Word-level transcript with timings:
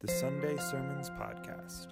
the 0.00 0.08
Sunday 0.08 0.56
Sermons 0.56 1.10
Podcast. 1.10 1.88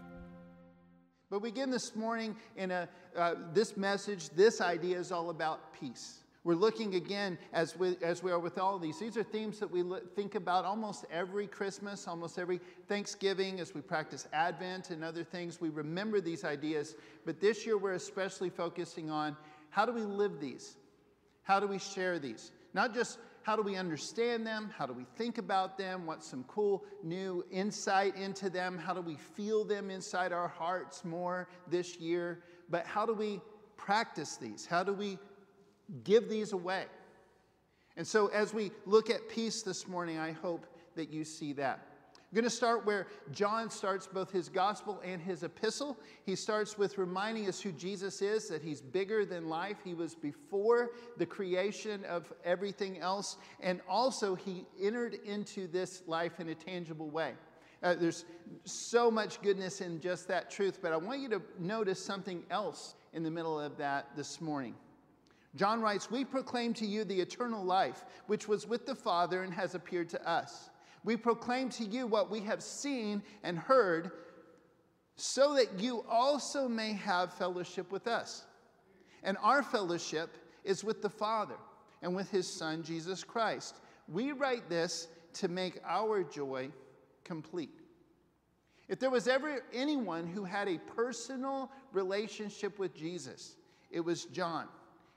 But 1.28 1.42
we 1.42 1.50
begin 1.50 1.70
this 1.70 1.94
morning 1.94 2.34
in 2.56 2.70
a, 2.70 2.88
uh, 3.14 3.34
this 3.52 3.76
message, 3.76 4.30
this 4.30 4.62
idea 4.62 4.98
is 4.98 5.12
all 5.12 5.28
about 5.28 5.74
peace. 5.74 6.20
We're 6.42 6.54
looking 6.54 6.94
again, 6.94 7.36
as 7.52 7.76
we, 7.76 7.98
as 8.00 8.22
we 8.22 8.32
are 8.32 8.38
with 8.38 8.56
all 8.56 8.76
of 8.76 8.80
these. 8.80 8.98
These 8.98 9.18
are 9.18 9.22
themes 9.22 9.58
that 9.58 9.70
we 9.70 9.84
think 10.16 10.36
about 10.36 10.64
almost 10.64 11.04
every 11.12 11.46
Christmas, 11.46 12.08
almost 12.08 12.38
every 12.38 12.60
Thanksgiving, 12.88 13.60
as 13.60 13.74
we 13.74 13.82
practice 13.82 14.26
Advent 14.32 14.88
and 14.88 15.04
other 15.04 15.22
things. 15.22 15.60
We 15.60 15.68
remember 15.68 16.22
these 16.22 16.44
ideas. 16.46 16.96
But 17.26 17.42
this 17.42 17.66
year, 17.66 17.76
we're 17.76 17.92
especially 17.92 18.48
focusing 18.48 19.10
on 19.10 19.36
how 19.68 19.84
do 19.84 19.92
we 19.92 20.00
live 20.00 20.40
these? 20.40 20.78
How 21.42 21.60
do 21.60 21.66
we 21.66 21.78
share 21.78 22.18
these? 22.18 22.52
Not 22.72 22.94
just 22.94 23.18
how 23.48 23.56
do 23.56 23.62
we 23.62 23.76
understand 23.76 24.46
them? 24.46 24.70
How 24.76 24.84
do 24.84 24.92
we 24.92 25.06
think 25.16 25.38
about 25.38 25.78
them? 25.78 26.04
What's 26.04 26.26
some 26.26 26.44
cool 26.48 26.84
new 27.02 27.42
insight 27.50 28.14
into 28.14 28.50
them? 28.50 28.76
How 28.76 28.92
do 28.92 29.00
we 29.00 29.14
feel 29.14 29.64
them 29.64 29.90
inside 29.90 30.32
our 30.32 30.48
hearts 30.48 31.02
more 31.02 31.48
this 31.66 31.96
year? 31.96 32.44
But 32.68 32.84
how 32.84 33.06
do 33.06 33.14
we 33.14 33.40
practice 33.78 34.36
these? 34.36 34.66
How 34.66 34.84
do 34.84 34.92
we 34.92 35.18
give 36.04 36.28
these 36.28 36.52
away? 36.52 36.84
And 37.96 38.06
so, 38.06 38.26
as 38.26 38.52
we 38.52 38.70
look 38.84 39.08
at 39.08 39.30
peace 39.30 39.62
this 39.62 39.88
morning, 39.88 40.18
I 40.18 40.32
hope 40.32 40.66
that 40.94 41.08
you 41.08 41.24
see 41.24 41.54
that. 41.54 41.87
I'm 42.30 42.34
going 42.34 42.44
to 42.44 42.50
start 42.50 42.84
where 42.84 43.06
John 43.32 43.70
starts 43.70 44.06
both 44.06 44.30
his 44.30 44.50
gospel 44.50 45.00
and 45.02 45.18
his 45.22 45.44
epistle. 45.44 45.98
He 46.26 46.36
starts 46.36 46.76
with 46.76 46.98
reminding 46.98 47.48
us 47.48 47.58
who 47.58 47.72
Jesus 47.72 48.20
is, 48.20 48.48
that 48.48 48.60
he's 48.60 48.82
bigger 48.82 49.24
than 49.24 49.48
life. 49.48 49.78
He 49.82 49.94
was 49.94 50.14
before 50.14 50.90
the 51.16 51.24
creation 51.24 52.04
of 52.04 52.30
everything 52.44 52.98
else. 52.98 53.38
And 53.60 53.80
also, 53.88 54.34
he 54.34 54.66
entered 54.78 55.14
into 55.24 55.68
this 55.68 56.02
life 56.06 56.38
in 56.38 56.50
a 56.50 56.54
tangible 56.54 57.08
way. 57.08 57.32
Uh, 57.82 57.94
there's 57.94 58.26
so 58.64 59.10
much 59.10 59.40
goodness 59.40 59.80
in 59.80 59.98
just 59.98 60.28
that 60.28 60.50
truth, 60.50 60.80
but 60.82 60.92
I 60.92 60.98
want 60.98 61.20
you 61.20 61.30
to 61.30 61.40
notice 61.58 62.04
something 62.04 62.42
else 62.50 62.94
in 63.14 63.22
the 63.22 63.30
middle 63.30 63.58
of 63.58 63.78
that 63.78 64.14
this 64.16 64.38
morning. 64.42 64.74
John 65.56 65.80
writes, 65.80 66.10
We 66.10 66.26
proclaim 66.26 66.74
to 66.74 66.84
you 66.84 67.04
the 67.04 67.18
eternal 67.18 67.64
life, 67.64 68.04
which 68.26 68.48
was 68.48 68.66
with 68.66 68.84
the 68.84 68.94
Father 68.94 69.44
and 69.44 69.54
has 69.54 69.74
appeared 69.74 70.10
to 70.10 70.28
us. 70.28 70.68
We 71.04 71.16
proclaim 71.16 71.68
to 71.70 71.84
you 71.84 72.06
what 72.06 72.30
we 72.30 72.40
have 72.40 72.62
seen 72.62 73.22
and 73.42 73.58
heard, 73.58 74.10
so 75.16 75.54
that 75.54 75.80
you 75.80 76.04
also 76.08 76.68
may 76.68 76.92
have 76.92 77.32
fellowship 77.32 77.90
with 77.90 78.06
us. 78.06 78.44
And 79.22 79.36
our 79.42 79.62
fellowship 79.62 80.36
is 80.64 80.84
with 80.84 81.02
the 81.02 81.10
Father 81.10 81.56
and 82.02 82.14
with 82.14 82.30
his 82.30 82.46
Son, 82.46 82.82
Jesus 82.82 83.24
Christ. 83.24 83.80
We 84.08 84.32
write 84.32 84.68
this 84.68 85.08
to 85.34 85.48
make 85.48 85.80
our 85.84 86.22
joy 86.22 86.70
complete. 87.24 87.80
If 88.88 88.98
there 89.00 89.10
was 89.10 89.28
ever 89.28 89.64
anyone 89.72 90.26
who 90.26 90.44
had 90.44 90.68
a 90.68 90.78
personal 90.78 91.70
relationship 91.92 92.78
with 92.78 92.94
Jesus, 92.94 93.56
it 93.90 94.00
was 94.00 94.24
John. 94.26 94.66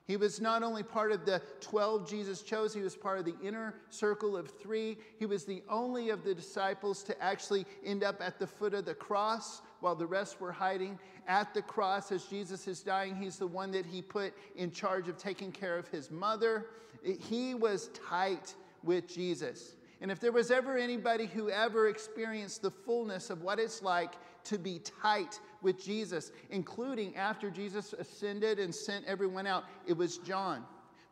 He 0.05 0.17
was 0.17 0.41
not 0.41 0.63
only 0.63 0.83
part 0.83 1.11
of 1.11 1.25
the 1.25 1.41
12 1.61 2.09
Jesus 2.09 2.41
chose, 2.41 2.73
he 2.73 2.81
was 2.81 2.95
part 2.95 3.19
of 3.19 3.25
the 3.25 3.35
inner 3.43 3.75
circle 3.89 4.35
of 4.35 4.49
three. 4.49 4.97
He 5.19 5.25
was 5.25 5.45
the 5.45 5.63
only 5.69 6.09
of 6.09 6.23
the 6.23 6.33
disciples 6.33 7.03
to 7.03 7.23
actually 7.23 7.65
end 7.85 8.03
up 8.03 8.19
at 8.19 8.39
the 8.39 8.47
foot 8.47 8.73
of 8.73 8.85
the 8.85 8.95
cross 8.95 9.61
while 9.79 9.95
the 9.95 10.05
rest 10.05 10.41
were 10.41 10.51
hiding. 10.51 10.97
At 11.27 11.53
the 11.53 11.61
cross, 11.61 12.11
as 12.11 12.25
Jesus 12.25 12.67
is 12.67 12.81
dying, 12.81 13.15
he's 13.15 13.37
the 13.37 13.47
one 13.47 13.71
that 13.71 13.85
he 13.85 14.01
put 14.01 14.33
in 14.55 14.71
charge 14.71 15.07
of 15.07 15.17
taking 15.17 15.51
care 15.51 15.77
of 15.77 15.87
his 15.87 16.09
mother. 16.09 16.65
He 17.03 17.53
was 17.53 17.89
tight 17.89 18.55
with 18.83 19.07
Jesus. 19.07 19.75
And 20.01 20.11
if 20.11 20.19
there 20.19 20.31
was 20.31 20.49
ever 20.49 20.77
anybody 20.77 21.27
who 21.27 21.49
ever 21.51 21.87
experienced 21.87 22.63
the 22.63 22.71
fullness 22.71 23.29
of 23.29 23.43
what 23.43 23.59
it's 23.59 23.83
like 23.83 24.13
to 24.45 24.57
be 24.57 24.79
tight 24.79 25.39
with 25.61 25.83
Jesus, 25.83 26.31
including 26.49 27.15
after 27.15 27.49
Jesus 27.49 27.93
ascended 27.93 28.59
and 28.59 28.73
sent 28.73 29.05
everyone 29.05 29.47
out. 29.47 29.65
It 29.87 29.95
was 29.95 30.17
John. 30.17 30.63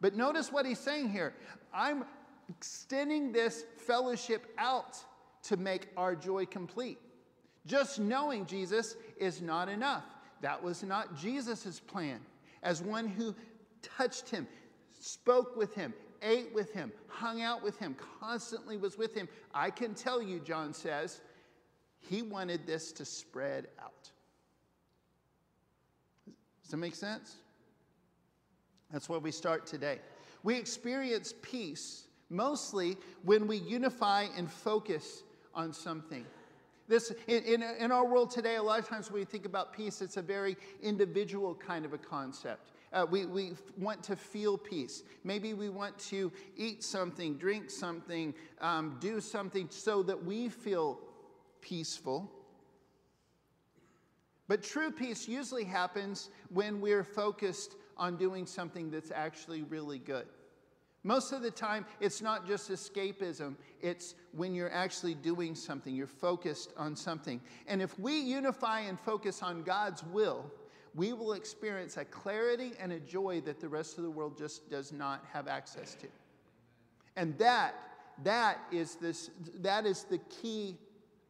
But 0.01 0.15
notice 0.15 0.51
what 0.51 0.65
he's 0.65 0.79
saying 0.79 1.09
here 1.09 1.33
I'm 1.73 2.05
extending 2.49 3.31
this 3.31 3.65
fellowship 3.77 4.53
out 4.57 4.97
to 5.43 5.57
make 5.57 5.87
our 5.95 6.15
joy 6.15 6.45
complete. 6.45 6.99
Just 7.65 7.99
knowing 7.99 8.45
Jesus 8.45 8.95
is 9.17 9.41
not 9.41 9.69
enough. 9.69 10.03
That 10.41 10.61
was 10.61 10.83
not 10.83 11.15
Jesus' 11.15 11.79
plan. 11.79 12.19
As 12.63 12.81
one 12.81 13.07
who 13.07 13.35
touched 13.81 14.29
him, 14.29 14.47
spoke 14.99 15.55
with 15.55 15.73
him, 15.75 15.93
ate 16.21 16.53
with 16.53 16.73
him, 16.73 16.91
hung 17.07 17.41
out 17.41 17.63
with 17.63 17.77
him, 17.77 17.95
constantly 18.19 18.77
was 18.77 18.97
with 18.97 19.13
him, 19.13 19.29
I 19.53 19.69
can 19.69 19.93
tell 19.93 20.21
you, 20.21 20.39
John 20.39 20.73
says, 20.73 21.21
he 21.99 22.21
wanted 22.21 22.65
this 22.65 22.91
to 22.93 23.05
spread 23.05 23.67
out. 23.81 24.09
Does 26.63 26.71
that 26.71 26.77
make 26.77 26.95
sense? 26.95 27.35
That's 28.91 29.09
where 29.09 29.19
we 29.19 29.31
start 29.31 29.65
today. 29.65 29.99
We 30.43 30.55
experience 30.55 31.33
peace 31.41 32.07
mostly 32.29 32.97
when 33.23 33.47
we 33.47 33.57
unify 33.57 34.27
and 34.37 34.51
focus 34.51 35.23
on 35.53 35.73
something. 35.73 36.25
This, 36.87 37.11
in, 37.27 37.43
in, 37.43 37.63
in, 37.63 37.91
our 37.91 38.05
world 38.05 38.31
today, 38.31 38.55
a 38.55 38.63
lot 38.63 38.79
of 38.79 38.87
times 38.87 39.11
when 39.11 39.21
we 39.21 39.25
think 39.25 39.45
about 39.45 39.73
peace, 39.73 40.01
it's 40.01 40.17
a 40.17 40.21
very 40.21 40.57
individual 40.81 41.53
kind 41.53 41.85
of 41.85 41.93
a 41.93 41.99
concept. 41.99 42.71
Uh, 42.91 43.05
we, 43.09 43.27
we 43.27 43.53
want 43.77 44.01
to 44.01 44.15
feel 44.15 44.57
peace. 44.57 45.03
Maybe 45.23 45.53
we 45.53 45.69
want 45.69 45.99
to 46.09 46.31
eat 46.57 46.83
something, 46.83 47.37
drink 47.37 47.69
something, 47.69 48.33
um, 48.61 48.97
do 48.99 49.21
something 49.21 49.67
so 49.69 50.01
that 50.03 50.23
we 50.23 50.49
feel 50.49 50.99
peaceful. 51.61 52.31
But 54.47 54.63
true 54.63 54.91
peace 54.91 55.27
usually 55.27 55.63
happens 55.63 56.29
when 56.49 56.81
we're 56.81 57.03
focused 57.03 57.75
on 57.97 58.17
doing 58.17 58.45
something 58.45 58.89
that's 58.89 59.11
actually 59.11 59.61
really 59.63 59.99
good. 59.99 60.25
Most 61.03 61.31
of 61.31 61.41
the 61.41 61.51
time, 61.51 61.85
it's 62.01 62.21
not 62.21 62.45
just 62.45 62.69
escapism, 62.69 63.55
it's 63.81 64.15
when 64.33 64.53
you're 64.53 64.71
actually 64.71 65.15
doing 65.15 65.55
something, 65.55 65.95
you're 65.95 66.07
focused 66.07 66.73
on 66.75 66.95
something. 66.95 67.39
And 67.67 67.81
if 67.81 67.97
we 67.97 68.19
unify 68.19 68.81
and 68.81 68.99
focus 68.99 69.41
on 69.41 69.63
God's 69.63 70.03
will, 70.03 70.51
we 70.95 71.13
will 71.13 71.33
experience 71.33 71.95
a 71.97 72.05
clarity 72.05 72.73
and 72.79 72.91
a 72.91 72.99
joy 72.99 73.41
that 73.41 73.61
the 73.61 73.69
rest 73.69 73.97
of 73.97 74.03
the 74.03 74.11
world 74.11 74.37
just 74.37 74.69
does 74.69 74.91
not 74.91 75.23
have 75.31 75.47
access 75.47 75.95
to. 75.95 76.07
And 77.15 77.37
that, 77.37 77.75
that 78.23 78.59
is, 78.71 78.95
this, 78.95 79.29
that 79.59 79.85
is 79.85 80.03
the 80.03 80.17
key 80.29 80.77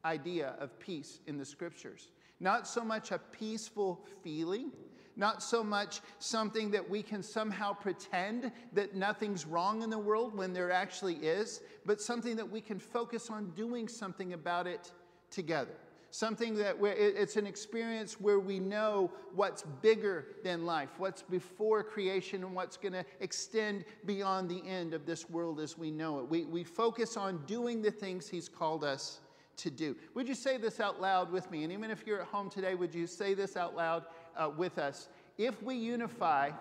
idea 0.06 0.56
of 0.60 0.80
peace 0.80 1.20
in 1.28 1.38
the 1.38 1.46
scriptures. 1.46 2.10
Not 2.40 2.68
so 2.68 2.84
much 2.84 3.12
a 3.12 3.18
peaceful 3.18 4.06
feeling, 4.24 4.72
not 5.16 5.44
so 5.44 5.64
much 5.64 6.00
something 6.20 6.72
that 6.72 6.90
we 6.90 7.04
can 7.04 7.22
somehow 7.22 7.74
pretend 7.74 8.52
that 8.74 8.96
nothing's 8.96 9.46
wrong 9.46 9.82
in 9.82 9.90
the 9.90 9.98
world 9.98 10.36
when 10.36 10.54
there 10.54 10.72
actually 10.72 11.16
is, 11.16 11.62
but 11.86 12.02
something 12.02 12.38
that 12.38 12.50
we 12.50 12.62
can 12.62 12.80
focus 12.80 13.30
on 13.30 13.52
doing 13.52 13.88
something 13.90 14.34
about 14.34 14.66
it 14.66 14.92
together. 15.30 15.76
Something 16.12 16.56
that 16.56 16.78
it's 16.82 17.36
an 17.36 17.46
experience 17.46 18.20
where 18.20 18.40
we 18.40 18.60
know 18.60 19.12
what's 19.36 19.62
bigger 19.82 20.26
than 20.44 20.66
life, 20.66 20.90
what's 20.98 21.22
before 21.22 21.84
creation, 21.84 22.44
and 22.44 22.56
what's 22.56 22.78
going 22.78 22.94
to 22.94 23.06
extend 23.20 23.86
beyond 24.06 24.50
the 24.50 24.66
end 24.66 24.96
of 24.96 25.06
this 25.06 25.30
world 25.30 25.60
as 25.60 25.78
we 25.78 25.92
know 25.92 26.20
it. 26.20 26.28
We, 26.28 26.46
we 26.46 26.64
focus 26.64 27.16
on 27.16 27.46
doing 27.46 27.84
the 27.84 27.92
things 27.92 28.28
He's 28.28 28.50
called 28.50 28.84
us 28.84 29.20
to 29.60 29.70
do. 29.72 29.96
Would 30.14 30.28
you 30.28 30.36
say 30.36 30.58
this 30.58 30.80
out 30.80 31.02
loud 31.02 31.32
with 31.32 31.50
me? 31.52 31.64
And 31.64 31.72
even 31.72 31.92
if 31.92 32.06
you're 32.06 32.22
at 32.22 32.28
home 32.28 32.50
today, 32.50 32.76
would 32.76 32.94
you 32.94 33.08
say 33.08 33.34
this 33.34 33.56
out 33.56 33.76
loud 33.76 34.04
uh, 34.38 34.50
with 34.56 34.78
us? 34.78 35.10
If 35.38 35.62
we 35.64 35.76
unify 35.76 36.52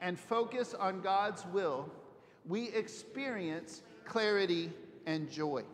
and 0.00 0.18
focus 0.18 0.74
on 0.74 1.00
God's 1.00 1.44
will, 1.46 1.90
we 2.46 2.68
experience 2.70 3.82
clarity 4.04 4.70
and 5.06 5.30
joy. 5.30 5.64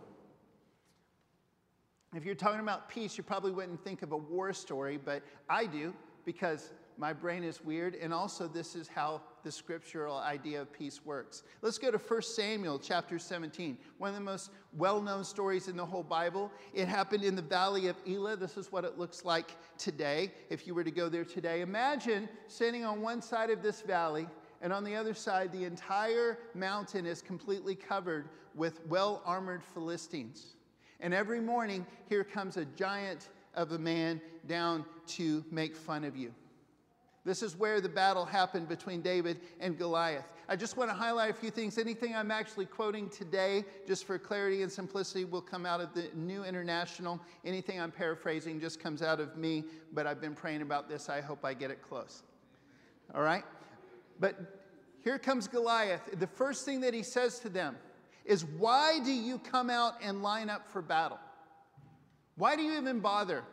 If 2.15 2.25
you're 2.25 2.35
talking 2.35 2.61
about 2.61 2.89
peace, 2.89 3.17
you 3.17 3.25
probably 3.25 3.53
wouldn't 3.53 3.83
think 3.83 4.03
of 4.03 4.13
a 4.13 4.17
war 4.17 4.53
story, 4.53 4.99
but 5.03 5.23
I 5.49 5.65
do 5.67 5.95
because 6.25 6.73
my 6.99 7.13
brain 7.13 7.43
is 7.43 7.65
weird, 7.65 7.95
and 7.95 8.13
also 8.13 8.47
this 8.47 8.77
is 8.77 8.87
how 8.87 9.23
the 9.43 9.53
scriptural 9.53 10.19
idea 10.19 10.61
of 10.61 10.73
peace 10.73 11.05
works. 11.05 11.43
Let's 11.63 11.79
go 11.79 11.91
to 11.91 11.99
1 11.99 12.23
Samuel 12.23 12.79
chapter 12.79 13.19
17, 13.19 13.77
one 13.99 14.11
of 14.11 14.15
the 14.15 14.21
most 14.21 14.51
well 14.77 15.01
known 15.01 15.25
stories 15.25 15.69
in 15.69 15.77
the 15.77 15.85
whole 15.85 16.03
Bible. 16.03 16.51
It 16.73 16.89
happened 16.89 17.25
in 17.25 17.35
the 17.35 17.43
valley 17.43 17.89
of 17.89 17.97
Elah. 18.07 18.37
This 18.37 18.57
is 18.57 18.71
what 18.71 18.85
it 18.85 18.99
looks 18.99 19.25
like 19.25 19.57
today 19.79 20.33
if 20.51 20.67
you 20.67 20.75
were 20.75 20.85
to 20.85 20.91
go 20.91 21.09
there 21.09 21.25
today. 21.25 21.61
Imagine 21.61 22.29
standing 22.49 22.85
on 22.85 23.01
one 23.01 23.21
side 23.21 23.51
of 23.51 23.63
this 23.63 23.83
valley, 23.83 24.29
and 24.61 24.73
on 24.73 24.85
the 24.85 24.95
other 24.95 25.15
side, 25.15 25.53
the 25.53 25.65
entire 25.65 26.39
mountain 26.55 27.07
is 27.07 27.21
completely 27.21 27.75
covered 27.75 28.29
with 28.55 28.81
well 28.89 29.23
armored 29.25 29.63
Philistines. 29.63 30.55
And 31.01 31.13
every 31.13 31.41
morning, 31.41 31.85
here 32.09 32.23
comes 32.23 32.57
a 32.57 32.65
giant 32.65 33.29
of 33.55 33.73
a 33.73 33.79
man 33.79 34.21
down 34.47 34.85
to 35.07 35.45
make 35.51 35.77
fun 35.77 36.05
of 36.05 36.17
you. 36.17 36.33
This 37.25 37.43
is 37.43 37.57
where 37.57 37.81
the 37.81 37.89
battle 37.89 38.25
happened 38.25 38.69
between 38.69 39.01
David 39.01 39.41
and 39.61 39.79
Goliath. 39.79 40.33
I 40.49 40.57
just 40.57 40.77
want 40.77 40.91
to 40.91 40.95
highlight 40.95 41.31
a 41.31 41.35
few 41.35 41.51
things. 41.51 41.79
Anything 41.79 42.17
I'm 42.17 42.33
actually 42.33 42.67
quoting 42.67 43.09
today, 43.09 43.65
just 43.87 44.05
for 44.07 44.19
clarity 44.19 44.63
and 44.63 44.73
simplicity, 44.73 45.25
will 45.25 45.41
come 45.41 45.65
out 45.65 45.81
of 45.81 45.95
the 45.95 46.09
New 46.17 46.43
International. 46.43 47.21
Anything 47.45 47.81
I'm 47.81 47.93
paraphrasing 47.93 48.61
just 48.61 48.81
comes 48.81 49.03
out 49.03 49.21
of 49.21 49.37
me, 49.37 49.65
but 49.93 50.05
I've 50.05 50.21
been 50.21 50.35
praying 50.35 50.63
about 50.63 50.89
this. 50.89 51.09
I 51.09 51.21
hope 51.21 51.45
I 51.45 51.55
get 51.55 51.71
it 51.71 51.81
close. 51.81 52.25
All 53.15 53.23
right? 53.23 53.45
But 54.19 54.37
here 55.05 55.19
comes 55.19 55.47
Goliath. 55.47 56.03
The 56.19 56.27
first 56.27 56.65
thing 56.65 56.81
that 56.81 56.93
he 56.93 57.05
says 57.05 57.39
to 57.41 57.49
them 57.49 57.77
is, 58.25 58.45
Why 58.45 58.99
do 59.05 59.13
you 59.13 59.39
come 59.39 59.71
out 59.71 59.95
and 60.03 60.25
line 60.25 60.51
up 60.51 60.69
for 60.69 60.83
battle? 60.83 61.21
Why 62.37 62.57
do 62.57 62.63
you 62.63 62.77
even 62.79 62.99
bother? 62.99 63.45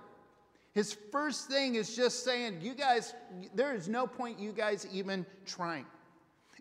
His 0.73 0.95
first 1.11 1.47
thing 1.47 1.75
is 1.75 1.95
just 1.95 2.23
saying, 2.23 2.59
You 2.61 2.73
guys, 2.73 3.13
there 3.55 3.73
is 3.73 3.87
no 3.87 4.05
point 4.05 4.39
you 4.39 4.51
guys 4.51 4.87
even 4.91 5.25
trying. 5.45 5.85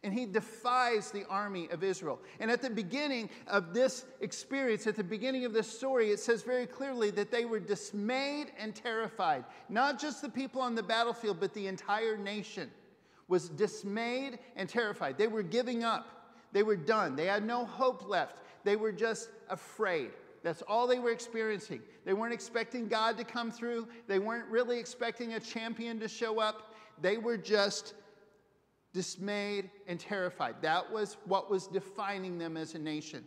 And 0.05 0.15
he 0.15 0.27
defies 0.27 1.11
the 1.11 1.27
army 1.27 1.69
of 1.71 1.83
Israel. 1.83 2.21
And 2.39 2.51
at 2.51 2.63
the 2.63 2.71
beginning 2.71 3.29
of 3.49 3.75
this 3.75 4.05
experience, 4.21 4.87
at 4.87 4.95
the 4.95 5.03
beginning 5.03 5.45
of 5.45 5.53
this 5.53 5.69
story, 5.69 6.11
it 6.11 6.21
says 6.21 6.43
very 6.43 6.67
clearly 6.67 7.11
that 7.13 7.33
they 7.33 7.45
were 7.45 7.59
dismayed 7.59 8.53
and 8.59 8.75
terrified. 8.75 9.45
Not 9.69 10.01
just 10.01 10.23
the 10.23 10.29
people 10.29 10.63
on 10.63 10.77
the 10.77 10.85
battlefield, 10.85 11.41
but 11.41 11.53
the 11.53 11.67
entire 11.67 12.17
nation 12.17 12.71
was 13.27 13.49
dismayed 13.49 14.39
and 14.57 14.69
terrified. 14.69 15.19
They 15.19 15.27
were 15.27 15.43
giving 15.43 15.83
up. 15.83 16.07
They 16.53 16.63
were 16.63 16.77
done. 16.77 17.17
They 17.17 17.27
had 17.27 17.45
no 17.45 17.65
hope 17.65 18.09
left. 18.09 18.39
They 18.65 18.77
were 18.77 18.93
just 18.93 19.29
afraid. 19.51 20.11
That's 20.43 20.63
all 20.63 20.87
they 20.87 20.99
were 20.99 21.11
experiencing. 21.11 21.83
They 22.05 22.13
weren't 22.13 22.33
expecting 22.33 22.89
God 22.89 23.19
to 23.19 23.25
come 23.25 23.51
through. 23.51 23.89
They 24.07 24.19
weren't 24.19 24.49
really 24.49 24.79
expecting 24.79 25.35
a 25.35 25.41
champion 25.41 25.99
to 26.01 26.09
show 26.09 26.41
up. 26.41 26.75
They 27.01 27.19
were 27.19 27.37
just 27.37 27.95
dismayed 28.93 29.71
and 29.87 29.99
terrified. 30.01 30.57
That 30.63 30.91
was 30.91 31.17
what 31.25 31.51
was 31.51 31.67
defining 31.67 32.39
them 32.39 32.57
as 32.57 32.75
a 32.75 32.79
nation. 32.79 33.25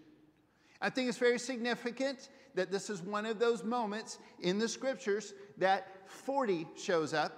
I 0.82 0.90
think 0.90 1.10
it's 1.10 1.18
very 1.18 1.40
significant 1.40 2.30
that 2.56 2.72
this 2.72 2.90
is 2.90 3.02
one 3.02 3.26
of 3.26 3.40
those 3.40 3.64
moments 3.64 4.18
in 4.40 4.58
the 4.58 4.68
scriptures 4.68 5.34
that 5.58 5.88
40 6.08 6.68
shows 6.76 7.14
up. 7.14 7.38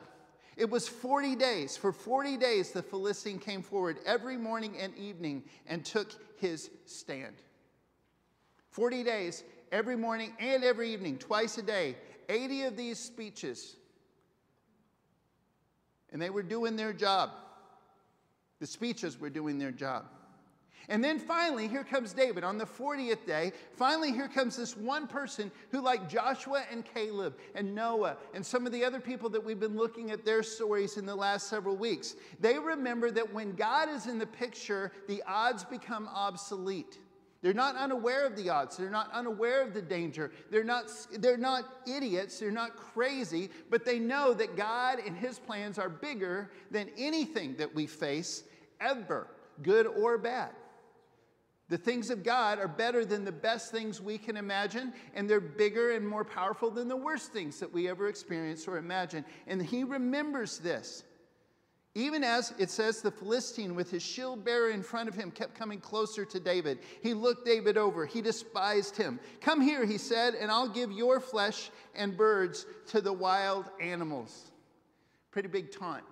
It 0.55 0.69
was 0.69 0.87
40 0.87 1.35
days. 1.35 1.75
For 1.75 1.91
40 1.91 2.37
days, 2.37 2.71
the 2.71 2.83
Philistine 2.83 3.39
came 3.39 3.61
forward 3.61 3.97
every 4.05 4.37
morning 4.37 4.77
and 4.79 4.95
evening 4.95 5.43
and 5.67 5.83
took 5.83 6.11
his 6.37 6.69
stand. 6.85 7.35
40 8.69 9.03
days, 9.03 9.43
every 9.73 9.97
morning 9.97 10.31
and 10.39 10.63
every 10.63 10.93
evening, 10.93 11.17
twice 11.17 11.57
a 11.57 11.63
day, 11.63 11.97
80 12.29 12.63
of 12.63 12.77
these 12.77 12.99
speeches. 12.99 13.75
And 16.11 16.21
they 16.21 16.29
were 16.29 16.43
doing 16.43 16.75
their 16.75 16.93
job. 16.93 17.31
The 18.59 18.67
speeches 18.67 19.19
were 19.19 19.31
doing 19.31 19.57
their 19.57 19.71
job. 19.71 20.05
And 20.89 21.03
then 21.03 21.17
finally, 21.17 21.67
here 21.67 21.83
comes 21.83 22.13
David 22.13 22.43
on 22.43 22.57
the 22.57 22.65
40th 22.65 23.25
day. 23.25 23.53
Finally, 23.75 24.11
here 24.11 24.27
comes 24.27 24.57
this 24.57 24.77
one 24.77 25.07
person 25.07 25.49
who, 25.71 25.81
like 25.81 26.09
Joshua 26.09 26.65
and 26.69 26.83
Caleb 26.85 27.37
and 27.55 27.73
Noah 27.73 28.17
and 28.33 28.45
some 28.45 28.65
of 28.65 28.73
the 28.73 28.83
other 28.83 28.99
people 28.99 29.29
that 29.29 29.43
we've 29.43 29.59
been 29.59 29.77
looking 29.77 30.11
at 30.11 30.25
their 30.25 30.43
stories 30.43 30.97
in 30.97 31.05
the 31.05 31.15
last 31.15 31.47
several 31.47 31.77
weeks, 31.77 32.15
they 32.39 32.59
remember 32.59 33.11
that 33.11 33.33
when 33.33 33.53
God 33.53 33.89
is 33.89 34.07
in 34.07 34.19
the 34.19 34.27
picture, 34.27 34.91
the 35.07 35.23
odds 35.25 35.63
become 35.63 36.07
obsolete. 36.13 36.99
They're 37.44 37.54
not 37.54 37.75
unaware 37.75 38.25
of 38.25 38.38
the 38.38 38.50
odds. 38.50 38.78
They're 38.78 38.90
not 38.90 39.12
unaware 39.12 39.62
of 39.62 39.74
the 39.74 39.81
danger. 39.81 40.31
They're 40.50 40.63
not, 40.63 40.86
they're 41.19 41.38
not 41.38 41.66
idiots. 41.86 42.40
They're 42.40 42.51
not 42.51 42.78
crazy, 42.78 43.50
but 43.69 43.84
they 43.84 44.00
know 44.00 44.34
that 44.34 44.56
God 44.56 45.00
and 45.06 45.16
His 45.16 45.40
plans 45.40 45.78
are 45.78 45.90
bigger 45.90 46.51
than 46.72 46.90
anything 46.98 47.57
that 47.57 47.75
we 47.75 47.86
face 47.86 48.45
ever, 48.80 49.28
good 49.62 49.86
or 49.86 50.18
bad. 50.18 50.51
The 51.68 51.78
things 51.78 52.10
of 52.10 52.24
God 52.24 52.60
are 52.60 52.68
better 52.68 53.04
than 53.04 53.25
the 53.25 53.31
best 53.31 53.72
things 53.72 54.00
we 54.00 54.18
can 54.18 54.38
imagine, 54.38 54.94
and 55.13 55.30
they're 55.30 55.42
bigger 55.42 55.92
and 55.92 56.07
more 56.07 56.24
powerful 56.24 56.72
than 56.72 56.88
the 56.88 56.95
worst 56.95 57.34
things 57.34 57.60
that 57.60 57.74
we 57.74 57.90
ever 57.90 58.07
experience 58.07 58.69
or 58.69 58.78
imagine. 58.78 59.25
And 59.48 59.62
He 59.62 59.84
remembers 59.84 60.60
this. 60.60 61.04
Even 61.95 62.24
as 62.24 62.54
it 62.57 62.72
says, 62.72 63.01
the 63.01 63.12
Philistine 63.12 63.75
with 63.75 63.92
his 63.92 64.01
shield 64.01 64.44
bearer 64.44 64.72
in 64.72 64.81
front 64.81 65.07
of 65.07 65.13
him 65.13 65.30
kept 65.30 65.54
coming 65.54 65.80
closer 65.80 66.25
to 66.25 66.40
David. 66.40 66.80
He 67.04 67.13
looked 67.13 67.45
David 67.45 67.78
over. 67.78 68.07
He 68.07 68.19
despised 68.19 68.98
him. 68.98 69.19
Come 69.42 69.62
here, 69.62 69.86
he 69.86 70.00
said, 70.00 70.34
and 70.34 70.50
I'll 70.50 70.68
give 70.68 70.92
your 70.92 71.19
flesh 71.19 71.69
and 71.94 72.18
birds 72.18 72.66
to 72.88 73.00
the 73.00 73.13
wild 73.13 73.69
animals. 73.80 74.51
Pretty 75.30 75.50
big 75.50 75.72
taunt. 75.72 76.04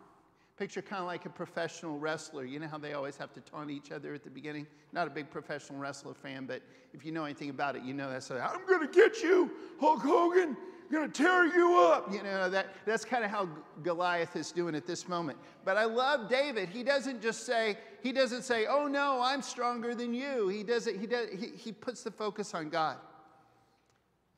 Picture 0.56 0.84
kind 0.84 1.02
of 1.02 1.08
like 1.08 1.26
a 1.26 1.30
professional 1.30 1.98
wrestler. 1.98 2.46
You 2.46 2.60
know 2.60 2.68
how 2.68 2.78
they 2.78 2.94
always 2.94 3.18
have 3.18 3.34
to 3.34 3.42
taunt 3.42 3.72
each 3.72 3.92
other 3.92 4.14
at 4.14 4.24
the 4.24 4.30
beginning? 4.30 4.68
Not 4.94 5.08
a 5.08 5.10
big 5.10 5.32
professional 5.32 5.80
wrestler 5.80 6.14
fan, 6.14 6.46
but 6.46 6.62
if 6.94 7.04
you 7.04 7.12
know 7.12 7.26
anything 7.26 7.50
about 7.50 7.76
it, 7.76 7.82
you 7.82 7.96
know 7.96 8.12
that's 8.12 8.30
i 8.30 8.38
I'm 8.38 8.68
going 8.68 8.88
to 8.88 8.94
get 8.94 9.24
you, 9.24 9.50
Hulk 9.80 10.02
Hogan 10.02 10.56
to 11.00 11.08
tear 11.08 11.46
you 11.46 11.78
up. 11.78 12.12
You 12.12 12.24
know, 12.24 12.50
that, 12.50 12.74
that's 12.86 13.06
kind 13.06 13.24
of 13.24 13.32
how 13.32 13.48
Goliath 13.84 14.36
is 14.36 14.52
doing 14.52 14.76
at 14.76 14.86
this 14.86 15.08
moment. 15.08 15.38
But 15.64 15.78
I 15.78 15.86
love 15.86 16.30
David. 16.30 16.70
He 16.70 16.84
doesn't 16.84 17.22
just 17.22 17.46
say, 17.46 17.78
he 18.04 18.12
doesn't 18.12 18.44
say, 18.44 18.66
oh 18.68 18.88
no, 18.88 19.22
I'm 19.22 19.42
stronger 19.42 19.96
than 19.96 20.14
you. 20.14 20.50
He 20.50 20.64
doesn't, 20.64 21.00
he, 21.00 21.08
does, 21.08 21.30
he, 21.30 21.48
he 21.56 21.72
puts 21.72 22.04
the 22.04 22.12
focus 22.12 22.54
on 22.54 22.70
God. 22.70 22.98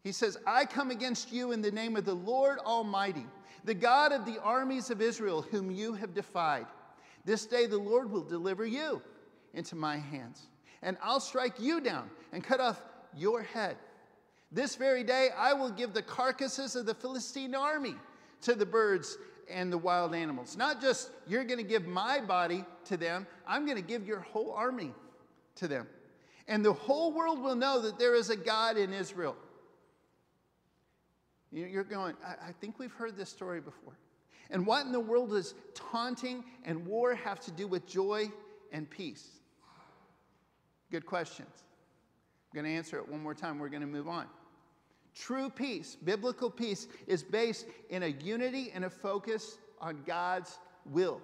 He 0.04 0.12
says, 0.12 0.38
I 0.46 0.66
come 0.66 0.92
against 0.92 1.32
you 1.32 1.54
in 1.54 1.62
the 1.62 1.72
name 1.72 1.96
of 1.96 2.04
the 2.04 2.14
Lord 2.14 2.60
Almighty, 2.60 3.26
the 3.64 3.74
God 3.74 4.12
of 4.12 4.26
the 4.26 4.42
armies 4.42 4.90
of 4.90 5.02
Israel, 5.02 5.42
whom 5.42 5.72
you 5.72 5.94
have 5.94 6.14
defied. 6.14 6.66
This 7.26 7.46
day 7.46 7.68
the 7.68 7.78
Lord 7.78 8.12
will 8.12 8.24
deliver 8.24 8.66
you 8.66 9.02
into 9.54 9.76
my 9.76 9.98
hands, 9.98 10.48
and 10.82 10.98
I'll 11.02 11.22
strike 11.22 11.58
you 11.58 11.80
down 11.80 12.10
and 12.34 12.44
cut 12.44 12.60
off 12.60 12.82
your 13.16 13.44
head. 13.44 13.78
This 14.54 14.76
very 14.76 15.04
day 15.04 15.30
I 15.36 15.54
will 15.54 15.72
give 15.72 15.94
the 15.94 16.02
carcasses 16.04 16.76
of 16.76 16.86
the 16.86 16.94
Philistine 16.94 17.56
army 17.56 17.96
to 18.42 18.54
the 18.54 18.66
birds 18.66 19.18
and 19.50 19.74
the 19.74 19.78
wild 19.78 20.14
animals. 20.14 20.56
Not 20.56 20.80
just 20.80 21.10
you're 21.28 21.44
going 21.44 21.58
to 21.58 21.66
give 21.66 21.88
my 21.88 22.22
body 22.22 22.64
to 22.86 22.96
them, 22.96 23.26
I'm 23.48 23.66
going 23.66 23.78
to 23.78 23.84
give 23.84 24.08
your 24.08 24.20
whole 24.20 24.52
army 24.52 24.94
to 25.56 25.68
them. 25.68 25.88
And 26.48 26.64
the 26.64 26.74
whole 26.74 27.14
world 27.14 27.42
will 27.42 27.56
know 27.56 27.82
that 27.82 27.98
there 27.98 28.14
is 28.16 28.30
a 28.30 28.36
God 28.36 28.78
in 28.78 28.94
Israel. 28.94 29.36
You're 31.52 31.84
going, 31.84 32.16
I 32.26 32.52
think 32.52 32.80
we've 32.80 32.92
heard 32.92 33.16
this 33.16 33.30
story 33.30 33.62
before. 33.62 33.94
And 34.50 34.66
what 34.66 34.86
in 34.86 34.92
the 34.92 35.00
world 35.00 35.32
does 35.32 35.56
taunting 35.74 36.44
and 36.66 36.86
war 36.86 37.16
have 37.16 37.40
to 37.42 37.52
do 37.52 37.68
with 37.68 37.88
joy 37.88 38.32
and 38.72 38.90
peace? 38.90 39.28
Good 40.92 41.06
questions. 41.06 41.50
I'm 42.52 42.62
going 42.62 42.72
to 42.72 42.78
answer 42.78 42.98
it 42.98 43.08
one 43.08 43.22
more 43.22 43.34
time. 43.34 43.58
We're 43.58 43.70
going 43.70 43.82
to 43.82 43.88
move 43.88 44.08
on. 44.08 44.28
True 45.16 45.50
peace, 45.50 45.96
biblical 46.04 46.50
peace, 46.50 46.88
is 47.08 47.24
based 47.24 47.68
in 47.90 48.04
a 48.04 48.08
unity 48.08 48.72
and 48.74 48.86
a 48.86 48.90
focus 48.90 49.58
on 49.80 50.02
God's 50.06 50.58
will, 50.86 51.22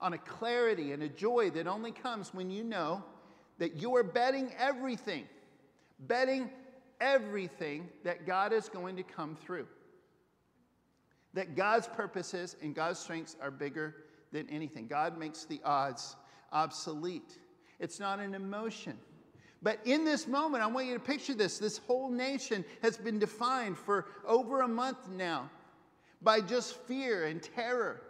on 0.00 0.14
a 0.14 0.18
clarity 0.18 0.92
and 0.92 1.02
a 1.02 1.08
joy 1.08 1.50
that 1.50 1.66
only 1.66 1.92
comes 1.92 2.34
when 2.34 2.50
you 2.50 2.64
know 2.64 3.04
that 3.58 3.76
you 3.76 3.94
are 3.96 4.02
betting 4.02 4.52
everything, 4.58 5.26
betting 6.00 6.50
everything 7.00 7.88
that 8.04 8.26
God 8.26 8.52
is 8.52 8.68
going 8.68 8.96
to 8.96 9.02
come 9.02 9.36
through. 9.36 9.66
That 11.34 11.54
God's 11.54 11.86
purposes 11.86 12.56
and 12.62 12.74
God's 12.74 12.98
strengths 12.98 13.36
are 13.40 13.50
bigger 13.50 13.94
than 14.32 14.48
anything. 14.48 14.86
God 14.86 15.18
makes 15.18 15.44
the 15.44 15.60
odds 15.64 16.16
obsolete. 16.52 17.38
It's 17.78 18.00
not 18.00 18.18
an 18.18 18.34
emotion. 18.34 18.98
But 19.62 19.80
in 19.84 20.04
this 20.04 20.26
moment, 20.26 20.62
I 20.62 20.66
want 20.68 20.86
you 20.86 20.94
to 20.94 21.00
picture 21.00 21.34
this. 21.34 21.58
This 21.58 21.78
whole 21.78 22.10
nation 22.10 22.64
has 22.82 22.96
been 22.96 23.18
defined 23.18 23.76
for 23.76 24.06
over 24.26 24.60
a 24.60 24.68
month 24.68 25.08
now 25.08 25.50
by 26.22 26.40
just 26.40 26.76
fear 26.86 27.26
and 27.26 27.42
terror. 27.42 28.02